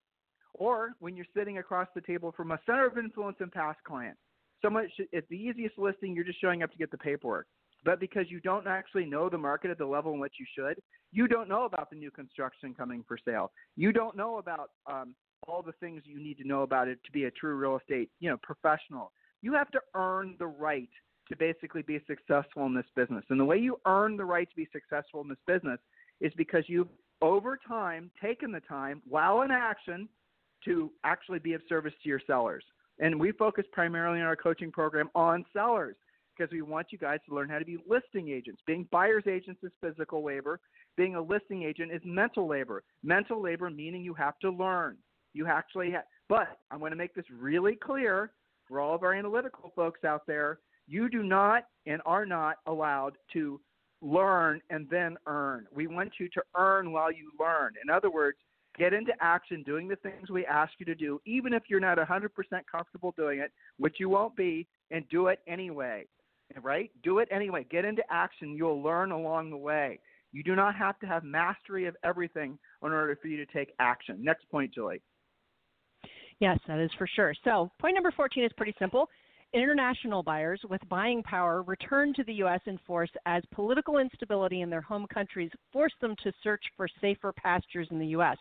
Or 0.53 0.91
when 0.99 1.17
you're 1.17 1.25
sitting 1.35 1.57
across 1.57 1.89
the 1.95 2.03
table 2.03 2.35
from 2.37 2.51
a 2.51 2.61
center 2.67 2.87
of 2.87 2.99
influence 2.99 3.39
and 3.41 3.51
past 3.51 3.79
client, 3.85 4.19
someone 4.61 4.91
should, 4.95 5.09
it's 5.13 5.27
the 5.31 5.37
easiest 5.37 5.79
listing. 5.79 6.15
You're 6.15 6.25
just 6.25 6.39
showing 6.39 6.63
up 6.63 6.71
to 6.73 6.77
get 6.77 6.91
the 6.91 6.99
paperwork. 6.99 7.47
But 7.89 8.01
because 8.01 8.27
you 8.29 8.39
don't 8.41 8.67
actually 8.67 9.07
know 9.07 9.31
the 9.31 9.39
market 9.39 9.71
at 9.71 9.79
the 9.79 9.87
level 9.87 10.13
in 10.13 10.21
which 10.21 10.35
you 10.39 10.45
should, 10.55 10.79
you 11.11 11.27
don't 11.27 11.49
know 11.49 11.65
about 11.65 11.89
the 11.89 11.97
new 11.97 12.11
construction 12.11 12.75
coming 12.75 13.03
for 13.09 13.17
sale. 13.17 13.51
You 13.77 13.93
don't 13.93 14.15
know 14.15 14.37
about 14.37 14.73
um, 14.87 15.15
all 15.47 15.63
the 15.63 15.73
things 15.81 16.03
you 16.05 16.23
need 16.23 16.37
to 16.37 16.47
know 16.47 16.65
about 16.65 16.89
it 16.89 16.99
to 17.07 17.13
be 17.13 17.25
a 17.25 17.31
true 17.31 17.55
real 17.55 17.79
estate, 17.79 18.11
you 18.21 18.29
know, 18.29 18.37
professional. 18.43 19.11
You 19.41 19.55
have 19.55 19.71
to 19.71 19.81
earn 19.95 20.37
the 20.39 20.49
right 20.49 20.91
to 21.31 21.37
basically 21.39 21.81
be 21.81 21.99
successful 22.07 22.67
in 22.67 22.75
this 22.75 22.85
business. 22.95 23.25
And 23.31 23.41
the 23.41 23.47
way 23.47 23.57
you 23.57 23.81
earn 23.87 24.19
the 24.19 24.25
right 24.27 24.51
to 24.51 24.55
be 24.55 24.69
successful 24.71 25.23
in 25.23 25.29
this 25.31 25.39
business 25.47 25.81
is 26.21 26.31
because 26.37 26.65
you've 26.67 26.89
over 27.23 27.59
time 27.67 28.11
taken 28.23 28.53
the 28.53 28.61
time 28.61 29.01
while 29.09 29.41
in 29.41 29.51
action 29.51 30.11
to 30.67 30.93
actually 31.05 31.39
be 31.39 31.55
of 31.55 31.63
service 31.71 31.95
to 32.03 32.09
your 32.11 32.21
sellers. 32.27 32.65
And 32.99 33.19
we 33.19 33.33
focus 33.33 33.65
primarily 33.73 34.19
in 34.19 34.27
our 34.27 34.37
coaching 34.37 34.71
program 34.71 35.09
on 35.15 35.47
sellers 35.55 35.97
because 36.39 36.53
we 36.53 36.63
want 36.63 36.89
you 36.91 36.99
guys 36.99 37.19
to 37.29 37.35
learn 37.35 37.49
how 37.49 37.59
to 37.59 37.65
be 37.65 37.79
listing 37.89 38.31
agents. 38.31 38.61
Being 38.67 38.87
buyer's 38.91 39.27
agents 39.27 39.61
is 39.63 39.73
physical 39.81 40.25
labor. 40.25 40.61
Being 40.97 41.17
a 41.17 41.21
listing 41.21 41.65
agent 41.65 41.93
is 41.93 42.01
mental 42.05 42.47
labor. 42.49 42.83
Mental 43.03 43.43
labor 43.43 43.71
meaning 43.71 44.03
you 44.03 44.15
have 44.15 44.39
to 44.41 44.51
learn. 44.51 44.97
You 45.35 45.47
actually 45.47 45.91
have, 45.93 46.05
but 46.29 46.59
I'm 46.71 46.79
going 46.79 46.93
to 46.93 46.97
make 46.97 47.15
this 47.15 47.25
really 47.31 47.77
clear 47.77 48.33
for 48.67 48.81
all 48.81 48.95
of 48.95 49.03
our 49.03 49.13
analytical 49.13 49.73
folks 49.75 50.05
out 50.05 50.23
there. 50.27 50.59
You 50.87 51.09
do 51.09 51.23
not 51.23 51.65
and 51.87 52.01
are 52.07 52.27
not 52.27 52.57
allowed 52.67 53.19
to 53.35 53.61
learn 54.01 54.61
and 54.71 54.87
then 54.91 55.17
earn. 55.27 55.67
We 55.75 55.87
want 55.87 56.13
you 56.19 56.29
to 56.31 56.43
earn 56.57 56.93
while 56.93 57.13
you 57.13 57.31
learn. 57.39 57.73
In 57.83 57.91
other 57.91 58.11
words, 58.11 58.39
get 58.79 58.93
into 58.93 59.13
action 59.21 59.63
doing 59.65 59.89
the 59.89 59.97
things 59.97 60.31
we 60.31 60.47
ask 60.47 60.73
you 60.79 60.87
to 60.87 60.95
do, 60.95 61.21
even 61.27 61.53
if 61.53 61.65
you're 61.69 61.81
not 61.81 61.99
100% 61.99 62.29
comfortable 62.71 63.13
doing 63.17 63.41
it, 63.41 63.53
which 63.79 63.97
you 63.99 64.09
won't 64.09 64.37
be, 64.37 64.67
and 64.91 65.05
do 65.11 65.27
it 65.27 65.41
anyway. 65.47 66.07
Right? 66.63 66.91
Do 67.03 67.19
it 67.19 67.29
anyway. 67.31 67.67
Get 67.71 67.85
into 67.85 68.03
action. 68.11 68.57
You'll 68.57 68.83
learn 68.83 69.13
along 69.13 69.51
the 69.51 69.57
way. 69.57 70.01
You 70.33 70.43
do 70.43 70.55
not 70.55 70.75
have 70.75 70.99
to 71.01 71.07
have 71.07 71.25
mastery 71.25 71.87
of 71.87 71.97
everything 72.05 72.59
in 72.83 72.93
order 72.93 73.17
for 73.21 73.29
you 73.29 73.37
to 73.45 73.53
take 73.53 73.73
action. 73.79 74.19
Next 74.23 74.49
point, 74.51 74.73
Julie. 74.75 75.03
Yes, 76.41 76.59
that 76.69 76.79
is 76.79 76.91
for 76.97 77.07
sure. 77.07 77.35
So, 77.45 77.71
point 77.81 77.95
number 77.95 78.13
14 78.13 78.45
is 78.45 78.53
pretty 78.57 78.75
simple. 78.79 79.09
International 79.55 80.23
buyers 80.23 80.61
with 80.69 80.81
buying 80.91 81.23
power 81.23 81.63
return 81.63 82.13
to 82.15 82.25
the 82.25 82.35
U.S. 82.35 82.61
in 82.67 82.79
force 82.87 83.11
as 83.25 83.43
political 83.53 83.99
instability 83.99 84.61
in 84.61 84.69
their 84.69 84.83
home 84.83 85.07
countries 85.13 85.51
force 85.73 85.95
them 86.01 86.15
to 86.23 86.33
search 86.43 86.63
for 86.77 86.87
safer 87.01 87.33
pastures 87.33 87.89
in 87.91 87.99
the 87.99 88.09
U.S. 88.09 88.37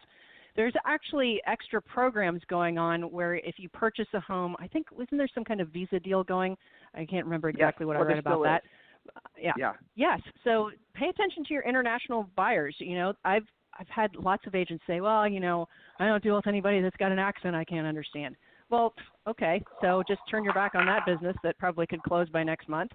There's 0.57 0.73
actually 0.85 1.39
extra 1.47 1.81
programs 1.81 2.41
going 2.49 2.77
on 2.77 3.03
where 3.03 3.35
if 3.35 3.55
you 3.57 3.69
purchase 3.69 4.07
a 4.13 4.19
home, 4.19 4.55
I 4.59 4.67
think 4.67 4.87
wasn't 4.91 5.19
there 5.19 5.29
some 5.33 5.45
kind 5.45 5.61
of 5.61 5.69
visa 5.69 5.99
deal 5.99 6.23
going? 6.23 6.57
I 6.93 7.05
can't 7.05 7.25
remember 7.25 7.47
exactly 7.47 7.85
yes, 7.85 7.87
what 7.87 7.95
I 7.95 8.01
read 8.01 8.17
about 8.17 8.43
that. 8.43 8.63
Yeah. 9.41 9.53
yeah. 9.57 9.73
Yes. 9.95 10.19
So 10.43 10.71
pay 10.93 11.07
attention 11.07 11.45
to 11.45 11.53
your 11.53 11.63
international 11.63 12.29
buyers. 12.35 12.75
You 12.79 12.95
know, 12.95 13.13
I've 13.23 13.45
I've 13.79 13.87
had 13.87 14.15
lots 14.15 14.47
of 14.47 14.55
agents 14.55 14.83
say, 14.87 14.99
well, 14.99 15.27
you 15.27 15.39
know, 15.39 15.67
I 15.99 16.07
don't 16.07 16.23
deal 16.23 16.35
with 16.35 16.47
anybody 16.47 16.81
that's 16.81 16.97
got 16.97 17.11
an 17.11 17.19
accent 17.19 17.55
I 17.55 17.63
can't 17.63 17.85
understand. 17.85 18.35
Well, 18.69 18.93
okay, 19.27 19.63
so 19.81 20.03
just 20.07 20.21
turn 20.29 20.43
your 20.43 20.53
back 20.53 20.75
on 20.75 20.85
that 20.87 21.05
business 21.05 21.35
that 21.43 21.57
probably 21.57 21.87
could 21.87 22.01
close 22.01 22.27
by 22.29 22.43
next 22.43 22.67
month. 22.67 22.91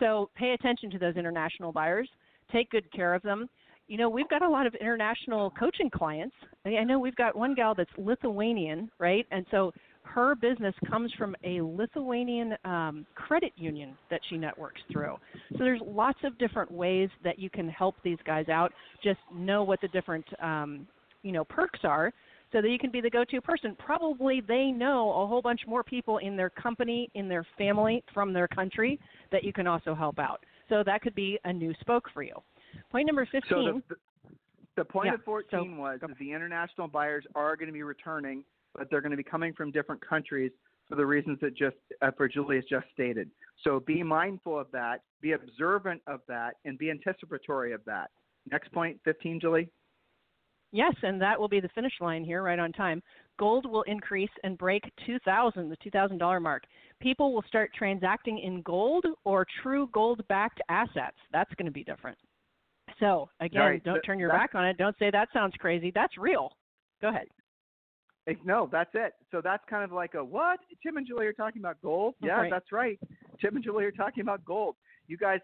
So 0.00 0.28
pay 0.36 0.50
attention 0.50 0.90
to 0.90 0.98
those 0.98 1.16
international 1.16 1.72
buyers. 1.72 2.08
Take 2.52 2.70
good 2.70 2.90
care 2.92 3.14
of 3.14 3.22
them. 3.22 3.48
You 3.88 3.98
know, 3.98 4.08
we've 4.08 4.28
got 4.28 4.42
a 4.42 4.48
lot 4.48 4.66
of 4.66 4.74
international 4.74 5.50
coaching 5.50 5.90
clients. 5.90 6.34
I 6.64 6.82
know 6.82 6.98
we've 6.98 7.14
got 7.16 7.36
one 7.36 7.54
gal 7.54 7.74
that's 7.74 7.90
Lithuanian, 7.96 8.90
right? 8.98 9.26
And 9.30 9.46
so 9.50 9.72
her 10.02 10.34
business 10.34 10.74
comes 10.88 11.12
from 11.18 11.36
a 11.44 11.60
Lithuanian 11.60 12.54
um, 12.64 13.06
credit 13.14 13.52
union 13.56 13.96
that 14.10 14.20
she 14.28 14.36
networks 14.38 14.80
through. 14.90 15.16
So 15.52 15.58
there's 15.58 15.80
lots 15.84 16.18
of 16.24 16.36
different 16.38 16.70
ways 16.70 17.10
that 17.22 17.38
you 17.38 17.50
can 17.50 17.68
help 17.68 17.96
these 18.02 18.18
guys 18.24 18.48
out. 18.48 18.72
Just 19.04 19.20
know 19.32 19.62
what 19.62 19.80
the 19.80 19.88
different 19.88 20.24
um, 20.42 20.86
you 21.22 21.32
know 21.32 21.44
perks 21.44 21.80
are 21.84 22.12
so 22.52 22.62
that 22.62 22.68
you 22.68 22.78
can 22.78 22.90
be 22.90 23.00
the 23.00 23.10
go-to 23.10 23.40
person. 23.40 23.76
Probably 23.78 24.40
they 24.40 24.66
know 24.66 25.10
a 25.10 25.26
whole 25.26 25.42
bunch 25.42 25.60
more 25.66 25.82
people 25.82 26.18
in 26.18 26.36
their 26.36 26.50
company, 26.50 27.10
in 27.14 27.28
their 27.28 27.44
family, 27.58 28.02
from 28.14 28.32
their 28.32 28.48
country 28.48 28.98
that 29.32 29.42
you 29.42 29.52
can 29.52 29.66
also 29.66 29.94
help 29.94 30.18
out. 30.18 30.44
So 30.68 30.82
that 30.86 31.02
could 31.02 31.14
be 31.14 31.38
a 31.44 31.52
new 31.52 31.74
spoke 31.80 32.04
for 32.14 32.22
you. 32.22 32.34
Point 32.90 33.06
number 33.06 33.24
15. 33.24 33.42
So 33.48 33.56
the, 33.56 33.82
the, 33.88 33.96
the 34.76 34.84
point 34.84 35.08
yeah, 35.08 35.14
of 35.14 35.24
14 35.24 35.48
so, 35.50 35.80
was 35.80 35.98
that 36.00 36.18
the 36.18 36.32
international 36.32 36.88
buyers 36.88 37.24
are 37.34 37.56
going 37.56 37.68
to 37.68 37.72
be 37.72 37.82
returning, 37.82 38.44
but 38.74 38.88
they're 38.90 39.00
going 39.00 39.10
to 39.10 39.16
be 39.16 39.24
coming 39.24 39.52
from 39.52 39.70
different 39.70 40.06
countries 40.06 40.52
for 40.88 40.94
the 40.96 41.04
reasons 41.04 41.38
that 41.40 41.56
just 41.56 41.76
uh, 42.02 42.10
for 42.16 42.28
Julie's 42.28 42.64
just 42.70 42.86
stated. 42.92 43.30
So 43.64 43.80
be 43.80 44.02
mindful 44.02 44.58
of 44.58 44.68
that, 44.72 45.02
be 45.20 45.32
observant 45.32 46.00
of 46.06 46.20
that, 46.28 46.54
and 46.64 46.78
be 46.78 46.90
anticipatory 46.90 47.72
of 47.72 47.80
that. 47.86 48.10
Next 48.50 48.70
point, 48.72 49.00
15, 49.04 49.40
Julie. 49.40 49.68
Yes, 50.72 50.94
and 51.02 51.20
that 51.22 51.40
will 51.40 51.48
be 51.48 51.60
the 51.60 51.68
finish 51.70 51.92
line 52.00 52.24
here, 52.24 52.42
right 52.42 52.58
on 52.58 52.72
time. 52.72 53.02
gold 53.38 53.66
will 53.66 53.82
increase 53.82 54.30
and 54.44 54.58
break 54.58 54.82
2000 55.06 55.68
the 55.68 55.76
$2000 55.76 56.42
mark 56.42 56.64
people 57.00 57.32
will 57.32 57.44
start 57.46 57.70
transacting 57.76 58.38
in 58.38 58.62
gold 58.62 59.04
or 59.24 59.46
true 59.62 59.88
gold 59.92 60.26
backed 60.28 60.60
assets 60.68 61.16
that's 61.32 61.52
going 61.54 61.66
to 61.66 61.72
be 61.72 61.84
different 61.84 62.18
so 63.00 63.28
again 63.40 63.60
right. 63.60 63.84
don't 63.84 64.00
turn 64.02 64.18
your 64.18 64.30
back 64.30 64.54
on 64.54 64.64
it 64.64 64.76
don't 64.76 64.96
say 64.98 65.10
that 65.10 65.28
sounds 65.32 65.54
crazy 65.58 65.92
that's 65.94 66.16
real 66.18 66.50
go 67.00 67.08
ahead 67.08 67.26
no, 68.44 68.68
that's 68.72 68.90
it. 68.94 69.12
So 69.30 69.40
that's 69.40 69.62
kind 69.70 69.84
of 69.84 69.92
like 69.92 70.14
a 70.14 70.24
what? 70.24 70.58
Tim 70.82 70.96
and 70.96 71.06
Julie 71.06 71.26
are 71.26 71.32
talking 71.32 71.62
about 71.62 71.80
gold. 71.80 72.16
Yeah, 72.20 72.32
right. 72.32 72.50
that's 72.50 72.72
right. 72.72 72.98
Tim 73.40 73.54
and 73.54 73.64
Julie 73.64 73.84
are 73.84 73.92
talking 73.92 74.20
about 74.20 74.44
gold 74.44 74.74
you 75.08 75.16
guys, 75.16 75.40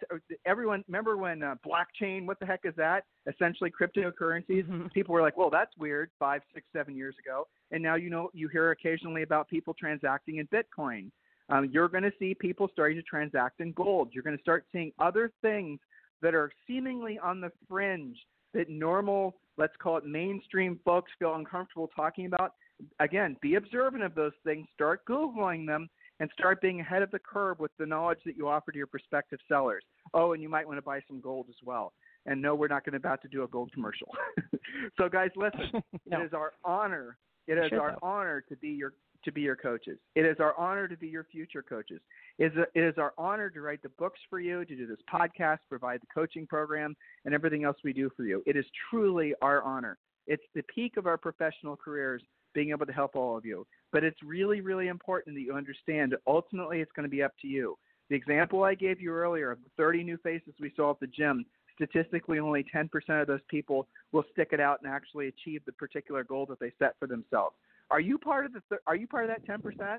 everyone, 0.47 0.85
remember 0.89 1.17
when 1.17 1.43
uh, 1.43 1.55
blockchain? 1.67 2.27
What 2.27 2.39
the 2.41 2.47
heck 2.47 2.61
is 2.65 2.75
that? 2.77 3.05
Essentially, 3.27 3.71
cryptocurrencies. 3.71 4.65
Mm-hmm. 4.65 4.87
People 4.89 5.15
were 5.15 5.23
like, 5.23 5.37
"Well, 5.37 5.51
that's 5.51 5.73
weird." 5.79 6.11
Five, 6.19 6.43
six, 6.55 6.67
seven 6.73 6.97
years 6.97 7.15
ago, 7.25 7.47
and 7.71 7.83
now 7.83 7.95
you 7.95 8.11
know 8.11 8.31
you 8.33 8.49
hear 8.49 8.71
occasionally 8.71 9.23
about 9.23 9.49
people 9.49 9.75
transacting 9.79 10.39
in 10.39 10.49
Bitcoin. 10.49 11.11
Um, 11.49 11.69
you're 11.71 11.89
going 11.89 12.05
to 12.05 12.13
see 12.19 12.35
people 12.35 12.69
starting 12.73 12.97
to 12.97 13.03
transact 13.03 13.61
in 13.61 13.73
gold. 13.73 14.11
You're 14.13 14.23
going 14.23 14.37
to 14.37 14.43
start 14.43 14.65
seeing 14.73 14.93
other 14.99 15.31
things 15.43 15.81
that 16.23 16.35
are 16.35 16.51
seemingly 16.67 17.19
on 17.19 17.41
the 17.41 17.51
fringe 17.69 18.17
that 18.55 18.69
normal, 18.69 19.37
let's 19.57 19.75
call 19.79 19.97
it 19.97 20.07
mainstream 20.07 20.79
folks 20.85 21.11
feel 21.19 21.35
uncomfortable 21.35 21.91
talking 21.95 22.27
about. 22.27 22.55
Again, 23.01 23.37
be 23.41 23.55
observant 23.57 24.03
of 24.03 24.15
those 24.15 24.33
things. 24.45 24.67
Start 24.75 25.05
googling 25.07 25.67
them 25.67 25.89
and 26.21 26.31
start 26.39 26.61
being 26.61 26.81
ahead 26.81 27.03
of 27.03 27.11
the 27.11 27.19
curve 27.19 27.59
with 27.59 27.71
the 27.79 27.87
knowledge 27.87 28.19
that 28.25 28.37
you 28.37 28.49
offer 28.49 28.73
to 28.73 28.79
your 28.79 28.87
prospective 28.87 29.39
sellers. 29.49 29.83
Oh, 30.15 30.33
and 30.33 30.43
you 30.43 30.49
might 30.49 30.67
want 30.67 30.79
to 30.79 30.83
buy 30.83 31.01
some 31.09 31.21
gold 31.21 31.47
as 31.49 31.57
well. 31.65 31.93
And 32.27 32.41
no, 32.41 32.55
we're 32.55 32.69
not 32.69 32.85
going 32.85 32.93
to 32.93 32.99
about 32.99 33.23
to 33.23 33.29
do 33.29 33.43
a 33.43 33.49
gold 33.49 33.73
commercial. 33.73 34.09
so, 34.97 35.09
guys, 35.09 35.31
listen. 35.37 35.83
no. 36.07 36.21
It 36.21 36.27
is 36.27 36.33
our 36.33 36.53
honor. 36.65 37.17
It 37.49 37.59
is 37.59 37.71
sure 37.71 37.81
our 37.81 37.91
though. 38.01 38.07
honor 38.07 38.45
to 38.49 38.57
be 38.57 38.69
your 38.69 38.93
to 39.25 39.33
be 39.33 39.41
your 39.41 39.57
coaches. 39.57 39.99
It 40.15 40.27
is 40.27 40.37
our 40.41 40.59
honor 40.59 40.89
to 40.89 40.97
be 40.97 41.09
your 41.09 41.25
future 41.25 41.63
coaches. 41.63 42.01
It 42.39 42.53
is, 42.53 42.59
a, 42.59 42.63
it 42.79 42.85
is 42.85 42.99
our 42.99 43.13
honor 43.19 43.51
to 43.51 43.61
write 43.61 43.83
the 43.83 43.91
books 43.91 44.21
for 44.29 44.41
you, 44.41 44.65
to 44.65 44.77
do 44.77 44.87
this 44.87 44.99
podcast, 45.13 45.59
provide 45.69 46.01
the 46.01 46.07
coaching 46.15 46.47
program, 46.47 46.97
and 47.25 47.35
everything 47.35 47.65
else 47.65 47.77
we 47.85 47.93
do 47.93 48.11
for 48.17 48.25
you. 48.25 48.43
It 48.47 48.57
is 48.57 48.65
truly 48.91 49.35
our 49.43 49.63
honor. 49.63 49.99
It's 50.27 50.43
the 50.55 50.63
peak 50.75 50.97
of 50.97 51.07
our 51.07 51.19
professional 51.19 51.77
careers 51.77 52.23
being 52.55 52.71
able 52.71 52.87
to 52.87 52.93
help 52.93 53.17
all 53.17 53.37
of 53.37 53.45
you. 53.45 53.67
But 53.93 54.05
it's 54.05 54.23
really, 54.23 54.61
really 54.61 54.89
important 54.89 55.37
that 55.37 55.43
you 55.43 55.55
understand 55.55 56.15
ultimately 56.27 56.81
it's 56.81 56.93
going 56.93 57.05
to 57.05 57.11
be 57.11 57.23
up 57.23 57.33
to 57.43 57.49
you. 57.49 57.77
The 58.11 58.17
example 58.17 58.63
I 58.63 58.75
gave 58.75 59.01
you 59.01 59.11
earlier 59.11 59.51
of 59.51 59.59
the 59.59 59.71
30 59.77 60.05
new 60.05 60.19
faces 60.19 60.55
we 60.61 60.73
saw 60.77 60.91
at 60.91 61.01
the 61.01 61.07
gym, 61.07 61.47
statistically 61.75 62.39
only 62.39 62.65
10% 62.75 62.89
of 63.21 63.27
those 63.27 63.41
people 63.49 63.89
will 64.13 64.25
stick 64.33 64.49
it 64.53 64.61
out 64.61 64.81
and 64.83 64.93
actually 64.93 65.29
achieve 65.29 65.63
the 65.65 65.73
particular 65.73 66.25
goal 66.25 66.47
that 66.47 66.61
they 66.61 66.73
set 66.79 66.95
for 66.99 67.07
themselves. 67.07 67.57
Are 67.91 68.01
you 68.01 68.19
part 68.19 68.47
of 68.47 68.53
the 68.53 68.63
th- 68.69 68.81
are 68.87 68.97
you 68.97 69.07
part 69.07 69.29
of 69.29 69.37
that 69.37 69.47
10%? 69.47 69.99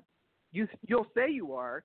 You 0.51 0.67
you'll 0.87 1.07
say 1.15 1.29
you 1.31 1.53
are, 1.53 1.83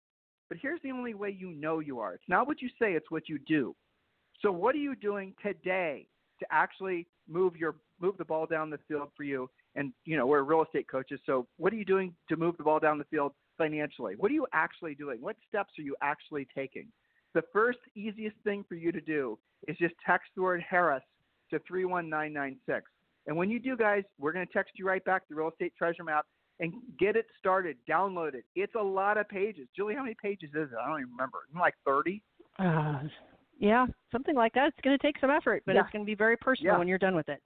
but 0.48 0.58
here's 0.60 0.80
the 0.82 0.90
only 0.90 1.14
way 1.14 1.30
you 1.30 1.50
know 1.50 1.80
you 1.80 2.00
are. 2.00 2.14
It's 2.14 2.28
not 2.28 2.46
what 2.46 2.62
you 2.62 2.68
say, 2.80 2.92
it's 2.92 3.10
what 3.10 3.28
you 3.28 3.38
do. 3.46 3.74
So 4.40 4.52
what 4.52 4.74
are 4.74 4.78
you 4.78 4.94
doing 4.94 5.34
today 5.42 6.06
to 6.40 6.46
actually 6.50 7.06
move 7.28 7.56
your 7.56 7.76
move 8.00 8.16
the 8.18 8.24
ball 8.24 8.46
down 8.46 8.70
the 8.70 8.78
field 8.88 9.08
for 9.16 9.24
you 9.24 9.48
and 9.74 9.92
you 10.04 10.16
know 10.16 10.26
we're 10.26 10.42
real 10.42 10.62
estate 10.62 10.86
coaches 10.88 11.20
so 11.26 11.46
what 11.56 11.72
are 11.72 11.76
you 11.76 11.84
doing 11.84 12.14
to 12.28 12.36
move 12.36 12.56
the 12.56 12.62
ball 12.62 12.78
down 12.78 12.98
the 12.98 13.04
field 13.04 13.32
financially 13.56 14.14
what 14.16 14.30
are 14.30 14.34
you 14.34 14.46
actually 14.52 14.94
doing 14.94 15.20
what 15.20 15.36
steps 15.48 15.72
are 15.78 15.82
you 15.82 15.94
actually 16.00 16.46
taking 16.54 16.86
the 17.34 17.42
first 17.52 17.78
easiest 17.94 18.36
thing 18.44 18.64
for 18.68 18.76
you 18.76 18.92
to 18.92 19.00
do 19.00 19.38
is 19.66 19.76
just 19.78 19.94
text 20.06 20.30
the 20.36 20.42
word 20.42 20.62
harris 20.68 21.02
to 21.50 21.58
31996 21.66 22.84
and 23.28 23.36
when 23.36 23.48
you 23.48 23.60
do 23.60 23.76
guys 23.76 24.02
we're 24.18 24.32
going 24.32 24.44
to 24.46 24.52
text 24.52 24.72
you 24.76 24.86
right 24.86 25.04
back 25.04 25.22
the 25.28 25.34
real 25.34 25.48
estate 25.50 25.72
treasure 25.78 26.02
map 26.02 26.26
and 26.60 26.72
get 26.98 27.14
it 27.14 27.26
started 27.38 27.76
download 27.88 28.34
it 28.34 28.44
it's 28.56 28.74
a 28.74 28.82
lot 28.82 29.16
of 29.16 29.28
pages 29.28 29.68
julie 29.76 29.94
how 29.94 30.02
many 30.02 30.16
pages 30.20 30.50
is 30.50 30.68
it 30.72 30.76
i 30.82 30.88
don't 30.88 30.98
even 31.00 31.10
remember 31.12 31.38
like 31.58 31.74
30 31.86 32.20
uh, 32.58 32.98
yeah 33.60 33.86
something 34.10 34.34
like 34.34 34.52
that 34.54 34.68
it's 34.68 34.80
going 34.82 34.96
to 34.98 35.02
take 35.06 35.18
some 35.20 35.30
effort 35.30 35.62
but 35.66 35.74
Yeah. 35.76 35.82
it's 35.82 35.90
going 35.92 36.04
to 36.04 36.10
be 36.10 36.16
very 36.16 36.36
personal 36.36 36.72
Yeah. 36.74 36.78
when 36.78 36.88
you're 36.88 36.98
done 36.98 37.14
with 37.14 37.28
it 37.28 37.42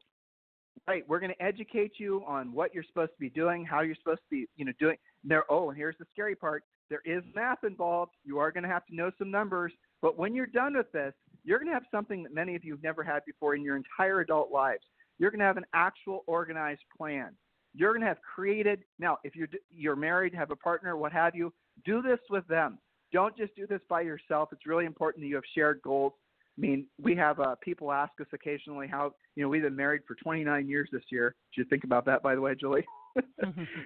Right. 0.88 1.08
We're 1.08 1.20
going 1.20 1.32
to 1.32 1.40
educate 1.40 1.92
you 1.98 2.24
on 2.26 2.52
what 2.52 2.74
you're 2.74 2.82
supposed 2.82 3.12
to 3.12 3.18
be 3.20 3.30
doing, 3.30 3.64
how 3.64 3.82
you're 3.82 3.94
supposed 3.94 4.18
to 4.22 4.30
be, 4.30 4.46
you 4.56 4.64
know, 4.64 4.72
doing. 4.80 4.96
There. 5.22 5.44
Oh, 5.48 5.68
and 5.68 5.78
here's 5.78 5.94
the 6.00 6.06
scary 6.12 6.34
part. 6.34 6.64
There 6.90 7.02
is 7.04 7.22
math 7.36 7.62
involved. 7.62 8.12
You 8.24 8.38
are 8.40 8.50
going 8.50 8.64
to 8.64 8.68
have 8.68 8.84
to 8.86 8.94
know 8.96 9.12
some 9.16 9.30
numbers. 9.30 9.72
But 10.00 10.18
when 10.18 10.34
you're 10.34 10.46
done 10.46 10.76
with 10.76 10.90
this, 10.90 11.12
you're 11.44 11.58
going 11.60 11.68
to 11.68 11.74
have 11.74 11.84
something 11.92 12.24
that 12.24 12.34
many 12.34 12.56
of 12.56 12.64
you 12.64 12.72
have 12.72 12.82
never 12.82 13.04
had 13.04 13.24
before 13.24 13.54
in 13.54 13.62
your 13.62 13.76
entire 13.76 14.20
adult 14.20 14.50
lives. 14.50 14.82
You're 15.22 15.30
going 15.30 15.38
to 15.38 15.46
have 15.46 15.56
an 15.56 15.66
actual 15.72 16.24
organized 16.26 16.82
plan. 16.98 17.28
You're 17.76 17.92
going 17.92 18.00
to 18.00 18.08
have 18.08 18.20
created. 18.22 18.80
Now, 18.98 19.18
if 19.22 19.36
you're 19.36 19.46
you're 19.72 19.94
married, 19.94 20.34
have 20.34 20.50
a 20.50 20.56
partner, 20.56 20.96
what 20.96 21.12
have 21.12 21.36
you, 21.36 21.52
do 21.84 22.02
this 22.02 22.18
with 22.28 22.44
them. 22.48 22.76
Don't 23.12 23.36
just 23.36 23.54
do 23.54 23.64
this 23.68 23.78
by 23.88 24.00
yourself. 24.00 24.48
It's 24.50 24.66
really 24.66 24.84
important 24.84 25.22
that 25.22 25.28
you 25.28 25.36
have 25.36 25.44
shared 25.54 25.80
goals. 25.84 26.12
I 26.58 26.60
mean, 26.60 26.86
we 27.00 27.14
have 27.14 27.38
uh, 27.38 27.54
people 27.62 27.92
ask 27.92 28.10
us 28.20 28.26
occasionally 28.32 28.88
how 28.88 29.12
you 29.36 29.44
know 29.44 29.48
we've 29.48 29.62
been 29.62 29.76
married 29.76 30.00
for 30.08 30.16
29 30.16 30.68
years 30.68 30.88
this 30.92 31.04
year. 31.12 31.36
Did 31.54 31.62
you 31.62 31.68
think 31.70 31.84
about 31.84 32.04
that, 32.06 32.20
by 32.24 32.34
the 32.34 32.40
way, 32.40 32.56
Julie? 32.58 32.84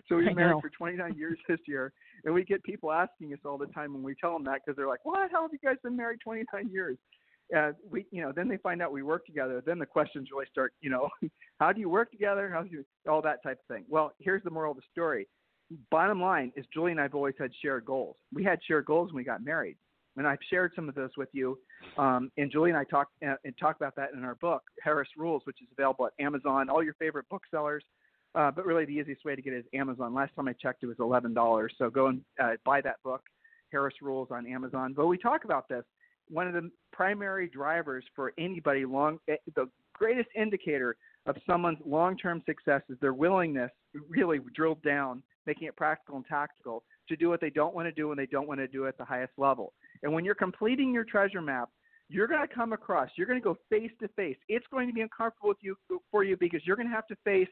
so 0.09 0.16
we've 0.16 0.25
been 0.25 0.37
married 0.37 0.62
for 0.62 0.70
29 0.70 1.16
years 1.18 1.38
this 1.51 1.61
year, 1.68 1.92
and 2.25 2.33
we 2.33 2.44
get 2.44 2.64
people 2.64 2.90
asking 2.90 3.35
us 3.35 3.40
all 3.44 3.59
the 3.59 3.66
time 3.66 3.92
when 3.92 4.03
we 4.03 4.14
tell 4.14 4.33
them 4.33 4.44
that 4.44 4.62
because 4.64 4.75
they're 4.75 4.88
like, 4.88 5.05
"What? 5.05 5.31
How 5.31 5.42
have 5.42 5.51
you 5.53 5.59
guys 5.62 5.77
been 5.85 5.96
married 5.96 6.20
29 6.25 6.70
years?" 6.70 6.96
Uh, 7.54 7.72
we, 7.90 8.06
you 8.11 8.22
know, 8.22 8.32
then 8.32 8.48
they 8.48 8.56
find 8.56 8.82
out 8.82 8.92
we 8.92 9.02
work 9.02 9.24
together. 9.26 9.62
Then 9.64 9.78
the 9.78 9.87
questions 9.87 10.28
really 10.32 10.46
start. 10.50 10.72
You 10.80 10.90
know, 10.90 11.09
how 11.61 11.72
do 11.72 11.80
you 11.80 11.88
work 11.88 12.11
together? 12.11 12.50
How 12.52 12.62
do 12.62 12.68
you 12.70 12.85
all 13.09 13.22
that 13.22 13.42
type 13.42 13.59
of 13.59 13.74
thing? 13.74 13.85
Well, 13.88 14.12
here's 14.18 14.42
the 14.42 14.50
moral 14.50 14.72
of 14.72 14.78
the 14.78 14.82
story. 14.90 15.28
Bottom 15.90 16.20
line 16.20 16.52
is 16.56 16.64
Julie 16.72 16.92
and 16.92 17.00
I've 17.00 17.14
always 17.14 17.35
had 17.38 17.50
shared 17.61 17.85
goals. 17.85 18.16
We 18.32 18.44
had 18.44 18.61
shared 18.66 18.87
goals 18.87 19.11
when 19.11 19.16
we 19.16 19.24
got 19.24 19.44
married, 19.44 19.76
and 20.16 20.26
I've 20.26 20.38
shared 20.48 20.72
some 20.76 20.88
of 20.88 20.94
those 20.94 21.11
with 21.16 21.28
you. 21.32 21.59
Um, 21.98 22.30
and 22.37 22.50
Julie 22.50 22.70
and 22.70 22.78
I 22.78 22.85
talk 22.85 23.09
uh, 23.26 23.35
and 23.44 23.54
talk 23.59 23.76
about 23.76 23.96
that 23.96 24.11
in 24.12 24.24
our 24.24 24.37
book, 24.37 24.62
Harris 24.82 25.09
Rules, 25.16 25.42
which 25.44 25.61
is 25.61 25.68
available 25.76 26.06
at 26.06 26.12
Amazon, 26.24 26.68
all 26.68 26.82
your 26.82 26.94
favorite 26.94 27.28
booksellers. 27.28 27.85
Uh, 28.35 28.50
but 28.50 28.66
really, 28.66 28.85
the 28.85 28.92
easiest 28.92 29.24
way 29.24 29.35
to 29.35 29.42
get 29.42 29.54
it 29.54 29.61
is 29.61 29.64
Amazon. 29.72 30.14
Last 30.14 30.35
time 30.37 30.46
I 30.46 30.52
checked, 30.52 30.82
it 30.82 30.87
was 30.87 30.96
eleven 31.00 31.32
dollars. 31.32 31.74
So 31.78 31.90
go 31.90 32.09
and 32.09 32.20
uh, 32.42 32.52
buy 32.64 32.80
that 32.82 32.96
book, 33.02 33.22
Harris 33.72 33.94
Rules, 34.02 34.28
on 34.30 34.46
Amazon. 34.46 34.92
But 34.94 35.06
we 35.06 35.16
talk 35.16 35.44
about 35.44 35.68
this. 35.68 35.85
One 36.29 36.47
of 36.47 36.55
the 36.55 36.71
primary 36.93 37.49
drivers 37.49 38.05
for 38.15 38.33
anybody 38.39 38.85
long, 38.85 39.19
eh, 39.29 39.37
the 39.55 39.69
greatest 39.95 40.29
indicator 40.35 40.97
of 41.27 41.37
someone's 41.47 41.79
long-term 41.85 42.43
success 42.47 42.83
is 42.89 42.99
their 43.01 43.15
willingness, 43.15 43.71
really 44.09 44.39
drilled 44.55 44.83
down, 44.83 45.23
making 45.47 45.69
it 45.69 45.77
practical 45.77 46.17
and 46.17 46.27
tactical, 46.27 46.85
to 47.09 47.17
do 47.17 47.29
what 47.29 47.41
they 47.41 47.51
don't 47.51 47.75
want 47.75 47.87
to 47.87 47.93
do 47.93 48.09
when 48.09 48.17
they 48.17 48.27
don't 48.27 48.49
want 48.49 48.61
to 48.61 48.69
do 48.69 48.85
it 48.85 48.89
at 48.89 48.99
the 48.99 49.05
highest 49.05 49.33
level. 49.37 49.73
And 50.03 50.12
when 50.12 50.25
you're 50.25 50.35
completing 50.35 50.93
your 50.93 51.05
treasure 51.05 51.43
map, 51.43 51.69
you're 52.09 52.29
going 52.29 52.47
to 52.47 52.55
come 52.55 52.73
across, 52.73 53.11
you're 53.17 53.27
going 53.27 53.41
to 53.41 53.45
go 53.45 53.57
face 53.69 53.91
to 54.01 54.09
face. 54.09 54.37
It's 54.49 54.67
going 54.71 54.87
to 54.87 54.95
be 54.95 55.01
uncomfortable 55.01 55.49
with 55.49 55.59
you 55.61 55.77
for 56.11 56.23
you 56.23 56.37
because 56.39 56.61
you're 56.65 56.77
going 56.77 56.89
to 56.89 56.95
have 56.95 57.07
to 57.09 57.17
face 57.25 57.49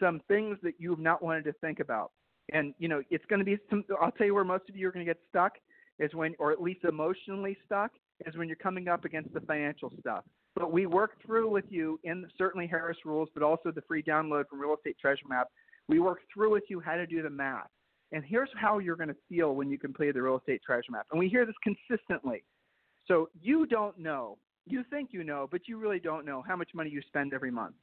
some 0.00 0.20
things 0.28 0.56
that 0.62 0.74
you've 0.78 0.98
not 0.98 1.22
wanted 1.22 1.44
to 1.44 1.52
think 1.54 1.80
about. 1.80 2.12
And 2.52 2.74
you 2.78 2.88
know, 2.88 3.02
it's 3.10 3.24
going 3.26 3.38
to 3.38 3.44
be 3.44 3.58
some. 3.68 3.84
I'll 4.00 4.10
tell 4.12 4.26
you 4.26 4.34
where 4.34 4.44
most 4.44 4.68
of 4.68 4.76
you 4.76 4.88
are 4.88 4.92
going 4.92 5.04
to 5.04 5.10
get 5.10 5.20
stuck 5.28 5.52
is 5.98 6.14
when, 6.14 6.34
or 6.38 6.50
at 6.50 6.60
least 6.60 6.84
emotionally 6.84 7.56
stuck, 7.64 7.92
is 8.26 8.36
when 8.36 8.48
you're 8.48 8.56
coming 8.56 8.88
up 8.88 9.04
against 9.04 9.32
the 9.32 9.40
financial 9.40 9.92
stuff. 10.00 10.24
But 10.54 10.72
we 10.72 10.86
work 10.86 11.12
through 11.24 11.48
with 11.50 11.64
you 11.68 11.98
in 12.04 12.26
certainly 12.36 12.66
Harris 12.66 12.98
Rules, 13.04 13.28
but 13.34 13.42
also 13.42 13.70
the 13.70 13.82
free 13.82 14.02
download 14.02 14.48
from 14.48 14.60
Real 14.60 14.74
Estate 14.74 14.96
Treasure 15.00 15.26
Map. 15.28 15.48
We 15.88 16.00
work 16.00 16.20
through 16.32 16.52
with 16.52 16.64
you 16.68 16.80
how 16.80 16.96
to 16.96 17.06
do 17.06 17.22
the 17.22 17.30
math. 17.30 17.68
And 18.12 18.24
here's 18.24 18.50
how 18.60 18.78
you're 18.78 18.96
going 18.96 19.08
to 19.08 19.16
feel 19.28 19.54
when 19.54 19.70
you 19.70 19.78
complete 19.78 20.14
the 20.14 20.22
Real 20.22 20.38
Estate 20.38 20.62
Treasure 20.64 20.90
Map. 20.90 21.06
And 21.10 21.18
we 21.18 21.28
hear 21.28 21.46
this 21.46 21.54
consistently. 21.62 22.42
So 23.06 23.28
you 23.40 23.66
don't 23.66 23.98
know. 23.98 24.38
You 24.66 24.84
think 24.90 25.10
you 25.12 25.24
know, 25.24 25.48
but 25.50 25.62
you 25.66 25.78
really 25.78 26.00
don't 26.00 26.24
know 26.26 26.42
how 26.46 26.56
much 26.56 26.70
money 26.74 26.90
you 26.90 27.02
spend 27.06 27.32
every 27.32 27.50
month. 27.50 27.74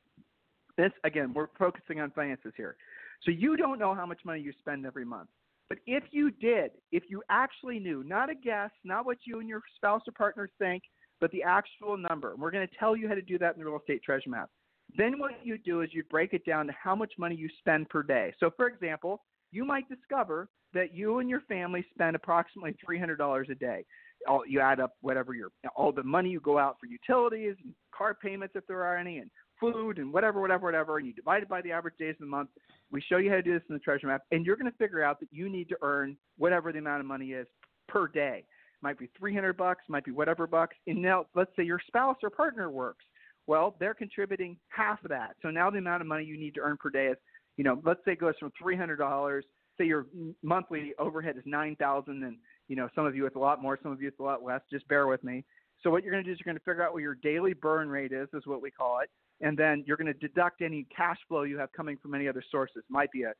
This 0.78 0.91
again, 1.04 1.34
we're 1.34 1.47
focusing 1.58 2.00
on 2.02 2.12
finances 2.12 2.54
here. 2.56 2.76
So 3.23 3.32
you 3.32 3.58
don't 3.58 3.80
know 3.80 3.95
how 3.95 4.06
much 4.06 4.19
money 4.23 4.41
you 4.41 4.54
spend 4.60 4.86
every 4.86 5.06
month. 5.06 5.30
But 5.69 5.80
if 5.86 6.03
you 6.12 6.32
did, 6.32 6.71
if 6.91 7.03
you 7.10 7.21
actually 7.30 7.80
knew, 7.80 8.03
not 8.03 8.30
a 8.30 8.36
guess, 8.36 8.71
not 8.84 9.06
what 9.06 9.17
you 9.25 9.39
and 9.39 9.49
your 9.49 9.62
spouse 9.75 10.01
or 10.08 10.13
partner 10.13 10.49
think, 10.60 10.84
but 11.19 11.32
the 11.32 11.43
actual 11.43 11.97
number, 11.97 12.32
and 12.32 12.41
we're 12.41 12.51
going 12.51 12.67
to 12.67 12.75
tell 12.77 12.95
you 12.95 13.08
how 13.08 13.15
to 13.15 13.21
do 13.21 13.38
that 13.39 13.56
in 13.56 13.60
the 13.60 13.65
real 13.65 13.80
estate 13.80 14.01
treasure 14.03 14.30
map. 14.30 14.49
Then 14.95 15.19
what 15.19 15.32
you 15.43 15.58
do 15.58 15.82
is 15.82 15.89
you 15.91 16.03
break 16.10 16.34
it 16.34 16.45
down 16.45 16.67
to 16.67 16.73
how 16.82 16.95
much 16.95 17.13
money 17.17 17.36
you 17.36 17.49
spend 17.60 17.89
per 17.89 18.03
day. 18.03 18.34
So 18.39 18.51
for 18.56 18.67
example, 18.67 19.23
you 19.51 19.65
might 19.65 19.89
discover 19.89 20.47
that 20.73 20.93
you 20.93 21.19
and 21.19 21.30
your 21.30 21.41
family 21.41 21.86
spend 21.93 22.15
approximately 22.15 22.75
$300 22.88 23.49
a 23.49 23.56
day. 23.56 23.86
All, 24.27 24.43
you 24.47 24.60
add 24.60 24.80
up 24.80 24.93
whatever 25.01 25.34
your 25.34 25.51
all 25.75 25.91
the 25.91 26.03
money 26.03 26.30
you 26.30 26.39
go 26.39 26.58
out 26.58 26.77
for 26.80 26.88
utilities 26.88 27.56
and 27.63 27.73
car 27.95 28.17
payments 28.19 28.56
if 28.56 28.65
there 28.67 28.84
are 28.84 28.97
any 28.97 29.19
and 29.19 29.30
food 29.59 29.97
and 29.97 30.11
whatever 30.11 30.41
whatever 30.41 30.65
whatever 30.65 30.97
and 30.97 31.07
you 31.07 31.13
divide 31.13 31.43
it 31.43 31.49
by 31.49 31.61
the 31.61 31.71
average 31.71 31.95
days 31.97 32.15
of 32.15 32.19
the 32.19 32.25
month. 32.25 32.49
We 32.91 33.01
show 33.01 33.17
you 33.17 33.29
how 33.29 33.35
to 33.37 33.41
do 33.41 33.53
this 33.53 33.63
in 33.69 33.73
the 33.75 33.79
treasure 33.79 34.07
map 34.07 34.23
and 34.31 34.45
you're 34.45 34.55
going 34.55 34.71
to 34.71 34.77
figure 34.77 35.03
out 35.03 35.19
that 35.19 35.29
you 35.31 35.49
need 35.49 35.69
to 35.69 35.77
earn 35.81 36.17
whatever 36.37 36.71
the 36.71 36.79
amount 36.79 37.01
of 37.01 37.05
money 37.05 37.27
is 37.27 37.47
per 37.87 38.07
day. 38.07 38.45
Might 38.81 38.99
be 38.99 39.09
300 39.17 39.57
bucks, 39.57 39.83
might 39.89 40.05
be 40.05 40.11
whatever 40.11 40.45
bucks. 40.45 40.75
And 40.85 41.01
now 41.01 41.25
let's 41.35 41.51
say 41.55 41.63
your 41.63 41.81
spouse 41.87 42.17
or 42.23 42.29
partner 42.29 42.69
works. 42.69 43.05
Well, 43.47 43.75
they're 43.79 43.93
contributing 43.93 44.57
half 44.69 45.03
of 45.03 45.09
that. 45.09 45.35
So 45.41 45.49
now 45.49 45.69
the 45.69 45.77
amount 45.77 46.01
of 46.01 46.07
money 46.07 46.25
you 46.25 46.37
need 46.37 46.53
to 46.55 46.61
earn 46.61 46.77
per 46.77 46.89
day 46.89 47.07
is 47.07 47.17
you 47.57 47.63
know, 47.63 47.81
let's 47.83 47.99
say 48.05 48.13
it 48.13 48.19
goes 48.19 48.35
from 48.39 48.51
three 48.61 48.77
hundred 48.77 48.97
dollars. 48.97 49.43
Say 49.77 49.85
your 49.85 50.05
monthly 50.43 50.93
overhead 50.99 51.37
is 51.37 51.43
nine 51.45 51.75
thousand, 51.75 52.23
and 52.23 52.37
you 52.67 52.75
know, 52.75 52.87
some 52.95 53.05
of 53.05 53.15
you 53.15 53.25
it's 53.25 53.35
a 53.35 53.39
lot 53.39 53.61
more, 53.61 53.77
some 53.81 53.91
of 53.91 54.01
you 54.01 54.07
it's 54.07 54.19
a 54.19 54.23
lot 54.23 54.43
less. 54.43 54.61
Just 54.71 54.87
bear 54.87 55.07
with 55.07 55.23
me. 55.23 55.43
So 55.83 55.89
what 55.89 56.03
you're 56.03 56.11
going 56.11 56.23
to 56.23 56.27
do 56.27 56.33
is 56.33 56.39
you're 56.39 56.51
going 56.51 56.59
to 56.59 56.63
figure 56.63 56.85
out 56.85 56.93
what 56.93 57.01
your 57.01 57.15
daily 57.15 57.53
burn 57.53 57.89
rate 57.89 58.11
is, 58.11 58.27
is 58.33 58.45
what 58.45 58.61
we 58.61 58.71
call 58.71 58.99
it, 58.99 59.09
and 59.41 59.58
then 59.58 59.84
you're 59.86 59.97
going 59.97 60.12
to 60.12 60.28
deduct 60.28 60.62
any 60.62 60.86
cash 60.95 61.17
flow 61.28 61.43
you 61.43 61.58
have 61.58 61.71
coming 61.73 61.97
from 62.02 62.13
any 62.15 62.28
other 62.28 62.43
sources. 62.52 62.84
Might 62.89 63.12
be 63.12 63.23
a 63.23 63.34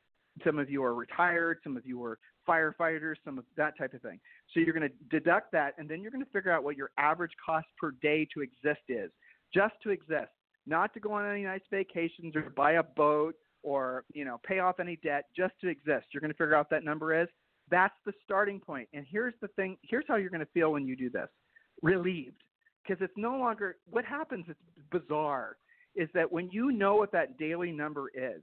some 0.44 0.58
of 0.58 0.70
you 0.70 0.82
are 0.84 0.94
retired, 0.94 1.58
some 1.64 1.76
of 1.76 1.84
you 1.84 2.02
are 2.04 2.18
firefighters, 2.48 3.14
some 3.24 3.38
of 3.38 3.44
that 3.56 3.76
type 3.76 3.94
of 3.94 4.02
thing. 4.02 4.20
So 4.52 4.60
you're 4.60 4.72
going 4.72 4.88
to 4.88 5.18
deduct 5.18 5.52
that, 5.52 5.74
and 5.78 5.88
then 5.88 6.00
you're 6.00 6.10
going 6.10 6.24
to 6.24 6.30
figure 6.30 6.52
out 6.52 6.64
what 6.64 6.76
your 6.76 6.90
average 6.98 7.32
cost 7.44 7.66
per 7.78 7.92
day 8.02 8.26
to 8.34 8.40
exist 8.40 8.82
is, 8.88 9.10
just 9.52 9.74
to 9.82 9.90
exist, 9.90 10.30
not 10.66 10.94
to 10.94 11.00
go 11.00 11.12
on 11.12 11.28
any 11.28 11.42
nice 11.42 11.60
vacations 11.70 12.36
or 12.36 12.50
buy 12.56 12.72
a 12.72 12.82
boat 12.82 13.34
or 13.62 14.04
you 14.14 14.24
know 14.24 14.40
pay 14.46 14.60
off 14.60 14.80
any 14.80 14.96
debt, 15.02 15.24
just 15.36 15.54
to 15.60 15.68
exist. 15.68 16.06
You're 16.12 16.20
going 16.20 16.32
to 16.32 16.36
figure 16.36 16.54
out 16.54 16.70
what 16.70 16.70
that 16.70 16.84
number 16.84 17.20
is. 17.20 17.28
That's 17.70 17.94
the 18.06 18.12
starting 18.24 18.60
point. 18.60 18.88
And 18.94 19.04
here's 19.10 19.34
the 19.42 19.48
thing. 19.48 19.76
Here's 19.82 20.04
how 20.08 20.16
you're 20.16 20.30
going 20.30 20.40
to 20.40 20.52
feel 20.54 20.72
when 20.72 20.86
you 20.86 20.96
do 20.96 21.10
this: 21.10 21.28
relieved, 21.82 22.42
because 22.82 23.02
it's 23.02 23.16
no 23.16 23.36
longer. 23.36 23.76
What 23.90 24.04
happens? 24.04 24.46
It's 24.48 24.58
bizarre. 24.90 25.56
Is 25.94 26.08
that 26.14 26.30
when 26.30 26.50
you 26.50 26.70
know 26.70 26.96
what 26.96 27.12
that 27.12 27.38
daily 27.38 27.72
number 27.72 28.10
is, 28.14 28.42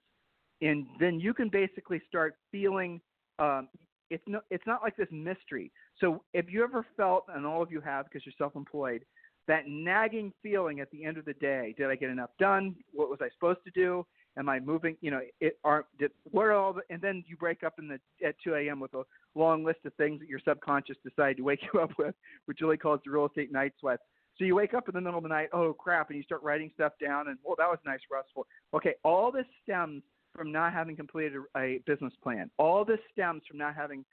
and 0.62 0.86
then 1.00 1.20
you 1.20 1.34
can 1.34 1.50
basically 1.50 2.02
start 2.08 2.36
feeling 2.52 3.00
um, 3.40 3.68
it's 4.10 4.24
no, 4.28 4.42
it's 4.52 4.66
not 4.68 4.82
like 4.84 4.96
this 4.96 5.08
mystery. 5.12 5.72
So 6.00 6.24
if 6.34 6.46
you 6.50 6.64
ever 6.64 6.86
felt, 6.96 7.26
and 7.34 7.46
all 7.46 7.62
of 7.62 7.72
you 7.72 7.82
have 7.82 8.06
because 8.06 8.26
you're 8.26 8.34
self-employed, 8.38 9.04
that 9.48 9.68
nagging 9.68 10.32
feeling 10.42 10.80
at 10.80 10.90
the 10.92 11.04
end 11.04 11.18
of 11.18 11.26
the 11.26 11.34
day, 11.34 11.74
did 11.78 11.88
I 11.88 11.96
get 11.96 12.10
enough 12.10 12.32
done? 12.40 12.76
What 12.94 13.10
was 13.10 13.20
I 13.22 13.30
supposed 13.34 13.60
to 13.66 13.72
do? 13.72 14.06
Am 14.38 14.50
I 14.50 14.60
moving? 14.60 14.98
You 15.02 15.12
know, 15.12 15.22
it 15.40 15.58
are 15.64 15.86
did 15.98 16.12
what 16.32 16.44
are 16.44 16.54
all 16.54 16.74
the, 16.74 16.82
and 16.90 17.02
then 17.02 17.24
you 17.28 17.38
break 17.38 17.64
up 17.64 17.76
in 17.80 17.88
the 17.88 18.00
at 18.26 18.36
2 18.44 18.56
a.m. 18.56 18.80
with 18.80 18.94
a 18.94 19.04
long 19.34 19.64
list 19.64 19.80
of 19.86 19.94
things 19.96 20.20
that 20.20 20.30
your 20.30 20.40
subconscious 20.46 20.98
decided 21.08 21.38
to 21.38 21.44
wake 21.44 21.62
you 21.74 21.80
up 21.80 21.92
with, 21.98 22.16
which 22.46 22.60
Julie 22.60 22.78
calls 22.78 23.00
the 23.06 23.12
real 23.12 23.28
estate 23.28 23.52
night 23.52 23.74
sweats. 23.80 24.04
So 24.38 24.44
you 24.44 24.56
wake 24.56 24.74
up 24.74 24.90
in 24.90 24.94
the 24.94 25.02
middle 25.02 25.18
of 25.18 25.24
the 25.24 25.30
night, 25.30 25.50
oh 25.54 25.74
crap, 25.74 26.10
and 26.10 26.18
you 26.18 26.24
start 26.24 26.44
writing 26.44 26.72
stuff 26.74 26.94
down, 27.02 27.30
and 27.30 27.38
oh 27.48 27.56
that 27.58 27.68
was 27.68 27.80
nice, 27.86 28.00
restful. 28.12 28.46
Okay, 28.74 28.96
all 29.04 29.32
this 29.32 29.46
stems 29.64 30.04
from 30.36 30.52
not 30.52 30.74
having 30.74 30.96
completed 30.96 31.40
a 31.56 31.80
business 31.86 32.14
plan. 32.22 32.50
All 32.58 32.84
this 32.84 33.00
stems 33.14 33.44
from 33.48 33.58
not 33.58 33.76
having 33.76 34.04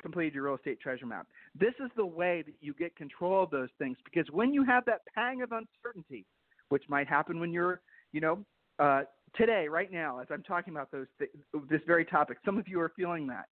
completed 0.00 0.34
your 0.34 0.44
real 0.44 0.56
estate 0.56 0.80
treasure 0.80 1.06
map. 1.06 1.26
This 1.58 1.72
is 1.80 1.90
the 1.96 2.04
way 2.04 2.42
that 2.44 2.54
you 2.60 2.74
get 2.74 2.94
control 2.96 3.44
of 3.44 3.50
those 3.50 3.70
things 3.78 3.96
because 4.04 4.30
when 4.30 4.52
you 4.52 4.64
have 4.64 4.84
that 4.86 5.02
pang 5.14 5.42
of 5.42 5.52
uncertainty, 5.52 6.26
which 6.68 6.82
might 6.88 7.08
happen 7.08 7.40
when 7.40 7.52
you're, 7.52 7.80
you 8.12 8.20
know, 8.20 8.44
uh, 8.78 9.02
today, 9.34 9.68
right 9.68 9.92
now, 9.92 10.18
as 10.18 10.26
I'm 10.30 10.42
talking 10.42 10.74
about 10.74 10.90
those 10.90 11.06
th- 11.18 11.30
this 11.70 11.80
very 11.86 12.04
topic, 12.04 12.38
some 12.44 12.58
of 12.58 12.68
you 12.68 12.80
are 12.80 12.92
feeling 12.96 13.26
that. 13.28 13.46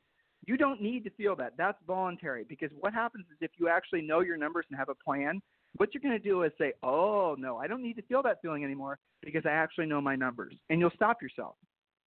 You 0.46 0.58
don't 0.58 0.82
need 0.82 1.04
to 1.04 1.10
feel 1.12 1.36
that. 1.36 1.54
That's 1.58 1.78
voluntary 1.86 2.46
because 2.48 2.72
what 2.80 2.94
happens 2.94 3.26
is 3.32 3.38
if 3.42 3.52
you 3.60 3.68
actually 3.68 4.02
know 4.02 4.22
your 4.22 4.38
numbers 4.38 4.66
and 4.70 4.80
have 4.80 4.90
a 4.90 4.96
plan, 4.96 5.42
what 5.78 5.94
you're 5.94 6.02
going 6.02 6.18
to 6.18 6.20
do 6.20 6.44
is 6.44 6.52
say, 6.58 6.74
"Oh 6.84 7.36
no, 7.38 7.58
I 7.58 7.68
don't 7.68 7.84
need 7.84 7.96
to 7.98 8.02
feel 8.04 8.22
that 8.24 8.42
feeling 8.42 8.64
anymore 8.64 9.00
because 9.22 9.46
I 9.46 9.52
actually 9.52 9.86
know 9.86 10.02
my 10.02 10.16
numbers," 10.16 10.56
and 10.70 10.80
you'll 10.80 10.92
stop 10.92 11.22
yourself. 11.22 11.56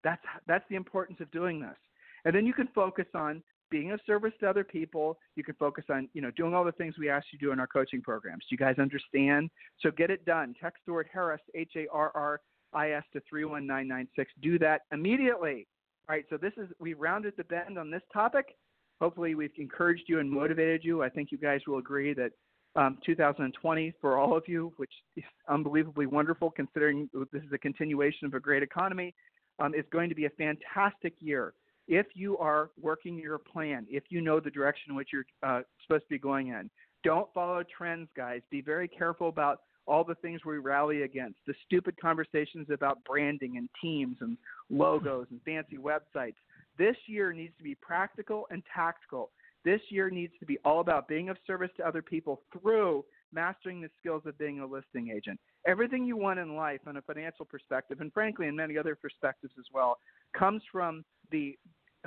That's 0.04 0.22
that's 0.46 0.64
the 0.68 0.76
importance 0.76 1.20
of 1.20 1.30
doing 1.30 1.60
this. 1.60 1.76
And 2.24 2.34
then 2.34 2.46
you 2.46 2.52
can 2.52 2.68
focus 2.74 3.06
on 3.14 3.42
being 3.72 3.90
of 3.90 4.00
service 4.06 4.32
to 4.40 4.48
other 4.48 4.62
people. 4.62 5.18
You 5.34 5.42
can 5.42 5.54
focus 5.54 5.84
on, 5.88 6.08
you 6.12 6.20
know, 6.20 6.30
doing 6.32 6.54
all 6.54 6.62
the 6.62 6.72
things 6.72 6.94
we 6.98 7.08
ask 7.08 7.26
you 7.32 7.38
to 7.38 7.44
do 7.46 7.52
in 7.52 7.58
our 7.58 7.66
coaching 7.66 8.02
programs. 8.02 8.44
Do 8.48 8.54
you 8.54 8.58
guys 8.58 8.78
understand? 8.78 9.50
So 9.80 9.90
get 9.90 10.10
it 10.10 10.24
done. 10.24 10.54
Text 10.60 10.82
the 10.86 10.92
word 10.92 11.08
Harris, 11.12 11.40
H 11.54 11.72
A 11.76 11.86
R 11.90 12.12
R 12.14 12.40
I 12.74 12.90
S 12.92 13.04
to 13.14 13.20
31996. 13.28 14.30
Do 14.42 14.58
that 14.60 14.82
immediately. 14.92 15.66
All 16.08 16.14
right, 16.14 16.24
so 16.28 16.36
this 16.36 16.52
is 16.56 16.68
we 16.78 16.94
rounded 16.94 17.34
the 17.36 17.44
bend 17.44 17.78
on 17.78 17.90
this 17.90 18.02
topic. 18.12 18.56
Hopefully 19.00 19.34
we've 19.34 19.50
encouraged 19.56 20.04
you 20.06 20.20
and 20.20 20.30
motivated 20.30 20.84
you. 20.84 21.02
I 21.02 21.08
think 21.08 21.32
you 21.32 21.38
guys 21.38 21.60
will 21.66 21.78
agree 21.78 22.12
that 22.14 22.32
um, 22.76 22.98
2020 23.04 23.92
for 24.00 24.18
all 24.18 24.36
of 24.36 24.44
you, 24.46 24.72
which 24.76 24.92
is 25.16 25.24
unbelievably 25.48 26.06
wonderful 26.06 26.50
considering 26.50 27.08
this 27.32 27.42
is 27.42 27.52
a 27.52 27.58
continuation 27.58 28.26
of 28.26 28.34
a 28.34 28.40
great 28.40 28.62
economy 28.62 29.14
um, 29.58 29.74
is 29.74 29.84
going 29.92 30.08
to 30.08 30.14
be 30.14 30.24
a 30.24 30.30
fantastic 30.30 31.14
year 31.20 31.54
if 31.88 32.06
you 32.14 32.38
are 32.38 32.70
working 32.80 33.18
your 33.18 33.38
plan, 33.38 33.86
if 33.90 34.04
you 34.08 34.20
know 34.20 34.40
the 34.40 34.50
direction 34.50 34.90
in 34.90 34.96
which 34.96 35.08
you're 35.12 35.26
uh, 35.42 35.60
supposed 35.82 36.04
to 36.04 36.08
be 36.08 36.18
going 36.18 36.48
in. 36.48 36.70
Don't 37.04 37.28
follow 37.34 37.62
trends, 37.76 38.08
guys. 38.16 38.40
Be 38.50 38.60
very 38.60 38.86
careful 38.86 39.28
about 39.28 39.60
all 39.86 40.04
the 40.04 40.14
things 40.16 40.40
we 40.44 40.58
rally 40.58 41.02
against 41.02 41.38
the 41.46 41.54
stupid 41.66 42.00
conversations 42.00 42.68
about 42.72 43.02
branding 43.04 43.56
and 43.56 43.68
teams 43.80 44.16
and 44.20 44.38
logos 44.70 45.26
and 45.30 45.40
fancy 45.44 45.76
websites. 45.76 46.36
This 46.78 46.96
year 47.06 47.32
needs 47.32 47.52
to 47.58 47.64
be 47.64 47.74
practical 47.74 48.46
and 48.50 48.62
tactical. 48.74 49.30
This 49.64 49.80
year 49.90 50.10
needs 50.10 50.32
to 50.40 50.46
be 50.46 50.58
all 50.64 50.80
about 50.80 51.08
being 51.08 51.28
of 51.28 51.36
service 51.46 51.70
to 51.76 51.86
other 51.86 52.02
people 52.02 52.42
through 52.52 53.04
mastering 53.32 53.80
the 53.80 53.90
skills 53.98 54.22
of 54.26 54.36
being 54.38 54.60
a 54.60 54.66
listing 54.66 55.12
agent. 55.14 55.38
Everything 55.66 56.04
you 56.04 56.16
want 56.16 56.38
in 56.38 56.56
life, 56.56 56.80
on 56.86 56.96
a 56.96 57.02
financial 57.02 57.44
perspective, 57.44 58.00
and 58.00 58.12
frankly, 58.12 58.48
in 58.48 58.56
many 58.56 58.76
other 58.76 58.96
perspectives 58.96 59.52
as 59.58 59.66
well, 59.72 59.98
comes 60.36 60.62
from 60.70 61.04
the 61.30 61.56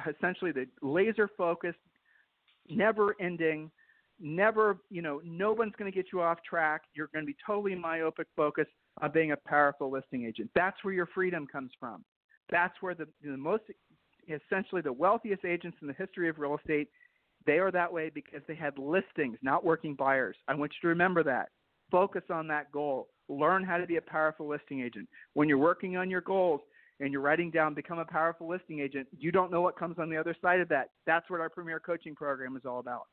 essentially 0.07 0.51
the 0.51 0.67
laser 0.81 1.29
focused, 1.37 1.79
never 2.69 3.15
ending, 3.21 3.71
never, 4.19 4.77
you 4.89 5.01
know, 5.01 5.21
no 5.23 5.53
one's 5.53 5.73
going 5.77 5.91
to 5.91 5.95
get 5.95 6.07
you 6.11 6.21
off 6.21 6.39
track. 6.47 6.81
You're 6.93 7.09
going 7.13 7.25
to 7.25 7.27
be 7.27 7.37
totally 7.45 7.75
myopic 7.75 8.27
focused 8.35 8.71
on 9.01 9.11
being 9.11 9.31
a 9.31 9.37
powerful 9.37 9.89
listing 9.89 10.25
agent. 10.25 10.49
That's 10.55 10.77
where 10.83 10.93
your 10.93 11.07
freedom 11.07 11.47
comes 11.47 11.71
from. 11.79 12.03
That's 12.51 12.73
where 12.81 12.93
the, 12.93 13.07
the 13.23 13.37
most, 13.37 13.63
essentially, 14.29 14.81
the 14.81 14.93
wealthiest 14.93 15.45
agents 15.45 15.77
in 15.81 15.87
the 15.87 15.93
history 15.93 16.29
of 16.29 16.39
real 16.39 16.57
estate 16.57 16.89
they 17.45 17.59
are 17.59 17.71
that 17.71 17.91
way 17.91 18.11
because 18.13 18.41
they 18.47 18.55
had 18.55 18.77
listings, 18.77 19.37
not 19.41 19.63
working 19.63 19.95
buyers. 19.95 20.35
I 20.47 20.55
want 20.55 20.73
you 20.73 20.81
to 20.81 20.87
remember 20.89 21.23
that. 21.23 21.49
Focus 21.91 22.23
on 22.29 22.47
that 22.47 22.71
goal. 22.71 23.07
Learn 23.29 23.63
how 23.63 23.77
to 23.77 23.85
be 23.85 23.97
a 23.97 24.01
powerful 24.01 24.47
listing 24.47 24.81
agent. 24.81 25.07
When 25.33 25.47
you're 25.47 25.57
working 25.57 25.97
on 25.97 26.09
your 26.09 26.21
goals 26.21 26.61
and 26.99 27.11
you're 27.11 27.21
writing 27.21 27.51
down 27.51 27.73
become 27.73 27.99
a 27.99 28.05
powerful 28.05 28.47
listing 28.47 28.79
agent, 28.79 29.07
you 29.17 29.31
don't 29.31 29.51
know 29.51 29.61
what 29.61 29.77
comes 29.77 29.97
on 29.99 30.09
the 30.09 30.17
other 30.17 30.35
side 30.41 30.59
of 30.59 30.69
that. 30.69 30.89
That's 31.05 31.29
what 31.29 31.41
our 31.41 31.49
premier 31.49 31.79
coaching 31.79 32.15
program 32.15 32.55
is 32.55 32.63
all 32.65 32.79
about. 32.79 33.03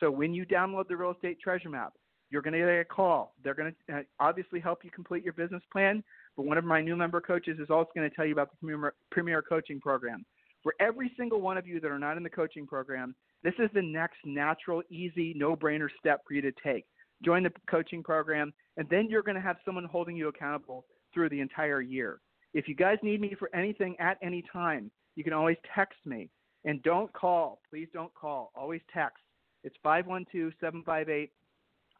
So 0.00 0.10
when 0.10 0.32
you 0.34 0.46
download 0.46 0.88
the 0.88 0.96
real 0.96 1.12
estate 1.12 1.38
treasure 1.40 1.68
map, 1.68 1.92
you're 2.30 2.42
going 2.42 2.54
to 2.54 2.58
get 2.58 2.68
a 2.68 2.84
call. 2.84 3.34
They're 3.44 3.54
going 3.54 3.74
to 3.88 3.94
uh, 3.94 4.02
obviously 4.18 4.58
help 4.58 4.84
you 4.84 4.90
complete 4.90 5.22
your 5.22 5.34
business 5.34 5.62
plan, 5.70 6.02
but 6.36 6.46
one 6.46 6.56
of 6.56 6.64
my 6.64 6.80
new 6.80 6.96
member 6.96 7.20
coaches 7.20 7.58
is 7.60 7.68
also 7.68 7.90
going 7.94 8.08
to 8.08 8.16
tell 8.16 8.24
you 8.24 8.32
about 8.32 8.50
the 8.50 8.56
premier, 8.56 8.94
premier 9.10 9.42
coaching 9.42 9.78
program. 9.78 10.24
For 10.62 10.74
every 10.80 11.12
single 11.18 11.40
one 11.40 11.58
of 11.58 11.66
you 11.66 11.78
that 11.80 11.90
are 11.90 11.98
not 11.98 12.16
in 12.16 12.22
the 12.22 12.30
coaching 12.30 12.66
program, 12.66 13.14
this 13.42 13.54
is 13.58 13.70
the 13.74 13.82
next 13.82 14.18
natural, 14.24 14.82
easy, 14.90 15.34
no 15.36 15.56
brainer 15.56 15.88
step 15.98 16.22
for 16.26 16.34
you 16.34 16.42
to 16.42 16.52
take. 16.64 16.84
Join 17.24 17.42
the 17.42 17.52
coaching 17.68 18.02
program, 18.02 18.52
and 18.76 18.88
then 18.88 19.08
you're 19.08 19.22
going 19.22 19.36
to 19.36 19.40
have 19.40 19.56
someone 19.64 19.84
holding 19.84 20.16
you 20.16 20.28
accountable 20.28 20.84
through 21.12 21.28
the 21.28 21.40
entire 21.40 21.80
year. 21.80 22.20
If 22.54 22.68
you 22.68 22.74
guys 22.74 22.98
need 23.02 23.20
me 23.20 23.34
for 23.38 23.54
anything 23.54 23.96
at 23.98 24.18
any 24.22 24.44
time, 24.52 24.90
you 25.16 25.24
can 25.24 25.32
always 25.32 25.56
text 25.74 25.98
me. 26.04 26.30
And 26.64 26.82
don't 26.82 27.12
call. 27.12 27.60
Please 27.68 27.88
don't 27.92 28.14
call. 28.14 28.52
Always 28.54 28.80
text. 28.94 29.22
It's 29.64 29.74
512 29.82 30.52
758 30.60 31.30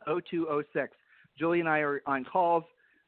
0206. 0.06 0.96
Julie 1.38 1.60
and 1.60 1.68
I 1.68 1.78
are 1.78 2.02
on 2.06 2.24
calls. 2.24 2.64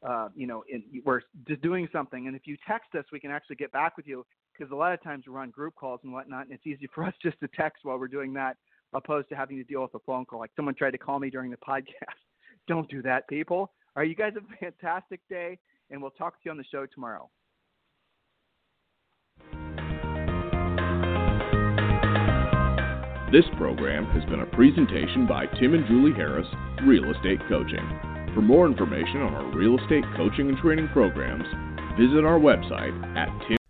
Uh, 0.06 0.28
you 0.34 0.46
know, 0.46 0.64
in, 0.68 0.82
we're 1.04 1.22
just 1.48 1.62
doing 1.62 1.88
something. 1.92 2.26
And 2.26 2.36
if 2.36 2.42
you 2.46 2.56
text 2.66 2.94
us, 2.98 3.04
we 3.12 3.20
can 3.20 3.30
actually 3.30 3.56
get 3.56 3.72
back 3.72 3.96
with 3.96 4.06
you 4.06 4.26
because 4.56 4.72
a 4.72 4.76
lot 4.76 4.92
of 4.92 5.02
times 5.02 5.24
we're 5.26 5.40
on 5.40 5.50
group 5.50 5.74
calls 5.74 6.00
and 6.04 6.12
whatnot, 6.12 6.46
and 6.46 6.52
it's 6.52 6.66
easy 6.66 6.88
for 6.94 7.04
us 7.04 7.14
just 7.22 7.38
to 7.40 7.48
text 7.56 7.84
while 7.84 7.98
we're 7.98 8.08
doing 8.08 8.32
that, 8.34 8.56
opposed 8.92 9.28
to 9.28 9.36
having 9.36 9.56
to 9.56 9.64
deal 9.64 9.82
with 9.82 9.94
a 9.94 9.98
phone 10.06 10.24
call. 10.24 10.38
Like 10.40 10.52
someone 10.56 10.74
tried 10.74 10.92
to 10.92 10.98
call 10.98 11.18
me 11.18 11.30
during 11.30 11.50
the 11.50 11.56
podcast. 11.68 12.18
Don't 12.66 12.88
do 12.88 13.02
that, 13.02 13.28
people. 13.28 13.56
All 13.56 14.00
right, 14.02 14.08
you 14.08 14.16
guys 14.16 14.32
have 14.34 14.44
a 14.44 14.56
fantastic 14.56 15.20
day, 15.28 15.58
and 15.90 16.00
we'll 16.00 16.10
talk 16.12 16.34
to 16.34 16.40
you 16.46 16.50
on 16.50 16.56
the 16.56 16.64
show 16.64 16.86
tomorrow. 16.86 17.28
This 23.34 23.44
program 23.56 24.06
has 24.06 24.24
been 24.26 24.40
a 24.40 24.46
presentation 24.46 25.26
by 25.26 25.46
Tim 25.58 25.74
and 25.74 25.84
Julie 25.88 26.14
Harris, 26.14 26.46
Real 26.86 27.10
Estate 27.10 27.40
Coaching. 27.48 27.84
For 28.32 28.40
more 28.40 28.66
information 28.66 29.22
on 29.22 29.34
our 29.34 29.56
real 29.56 29.78
estate 29.78 30.04
coaching 30.16 30.48
and 30.48 30.58
training 30.58 30.88
programs, 30.92 31.44
visit 31.98 32.24
our 32.24 32.38
website 32.38 32.94
at 33.16 33.28
tim 33.48 33.58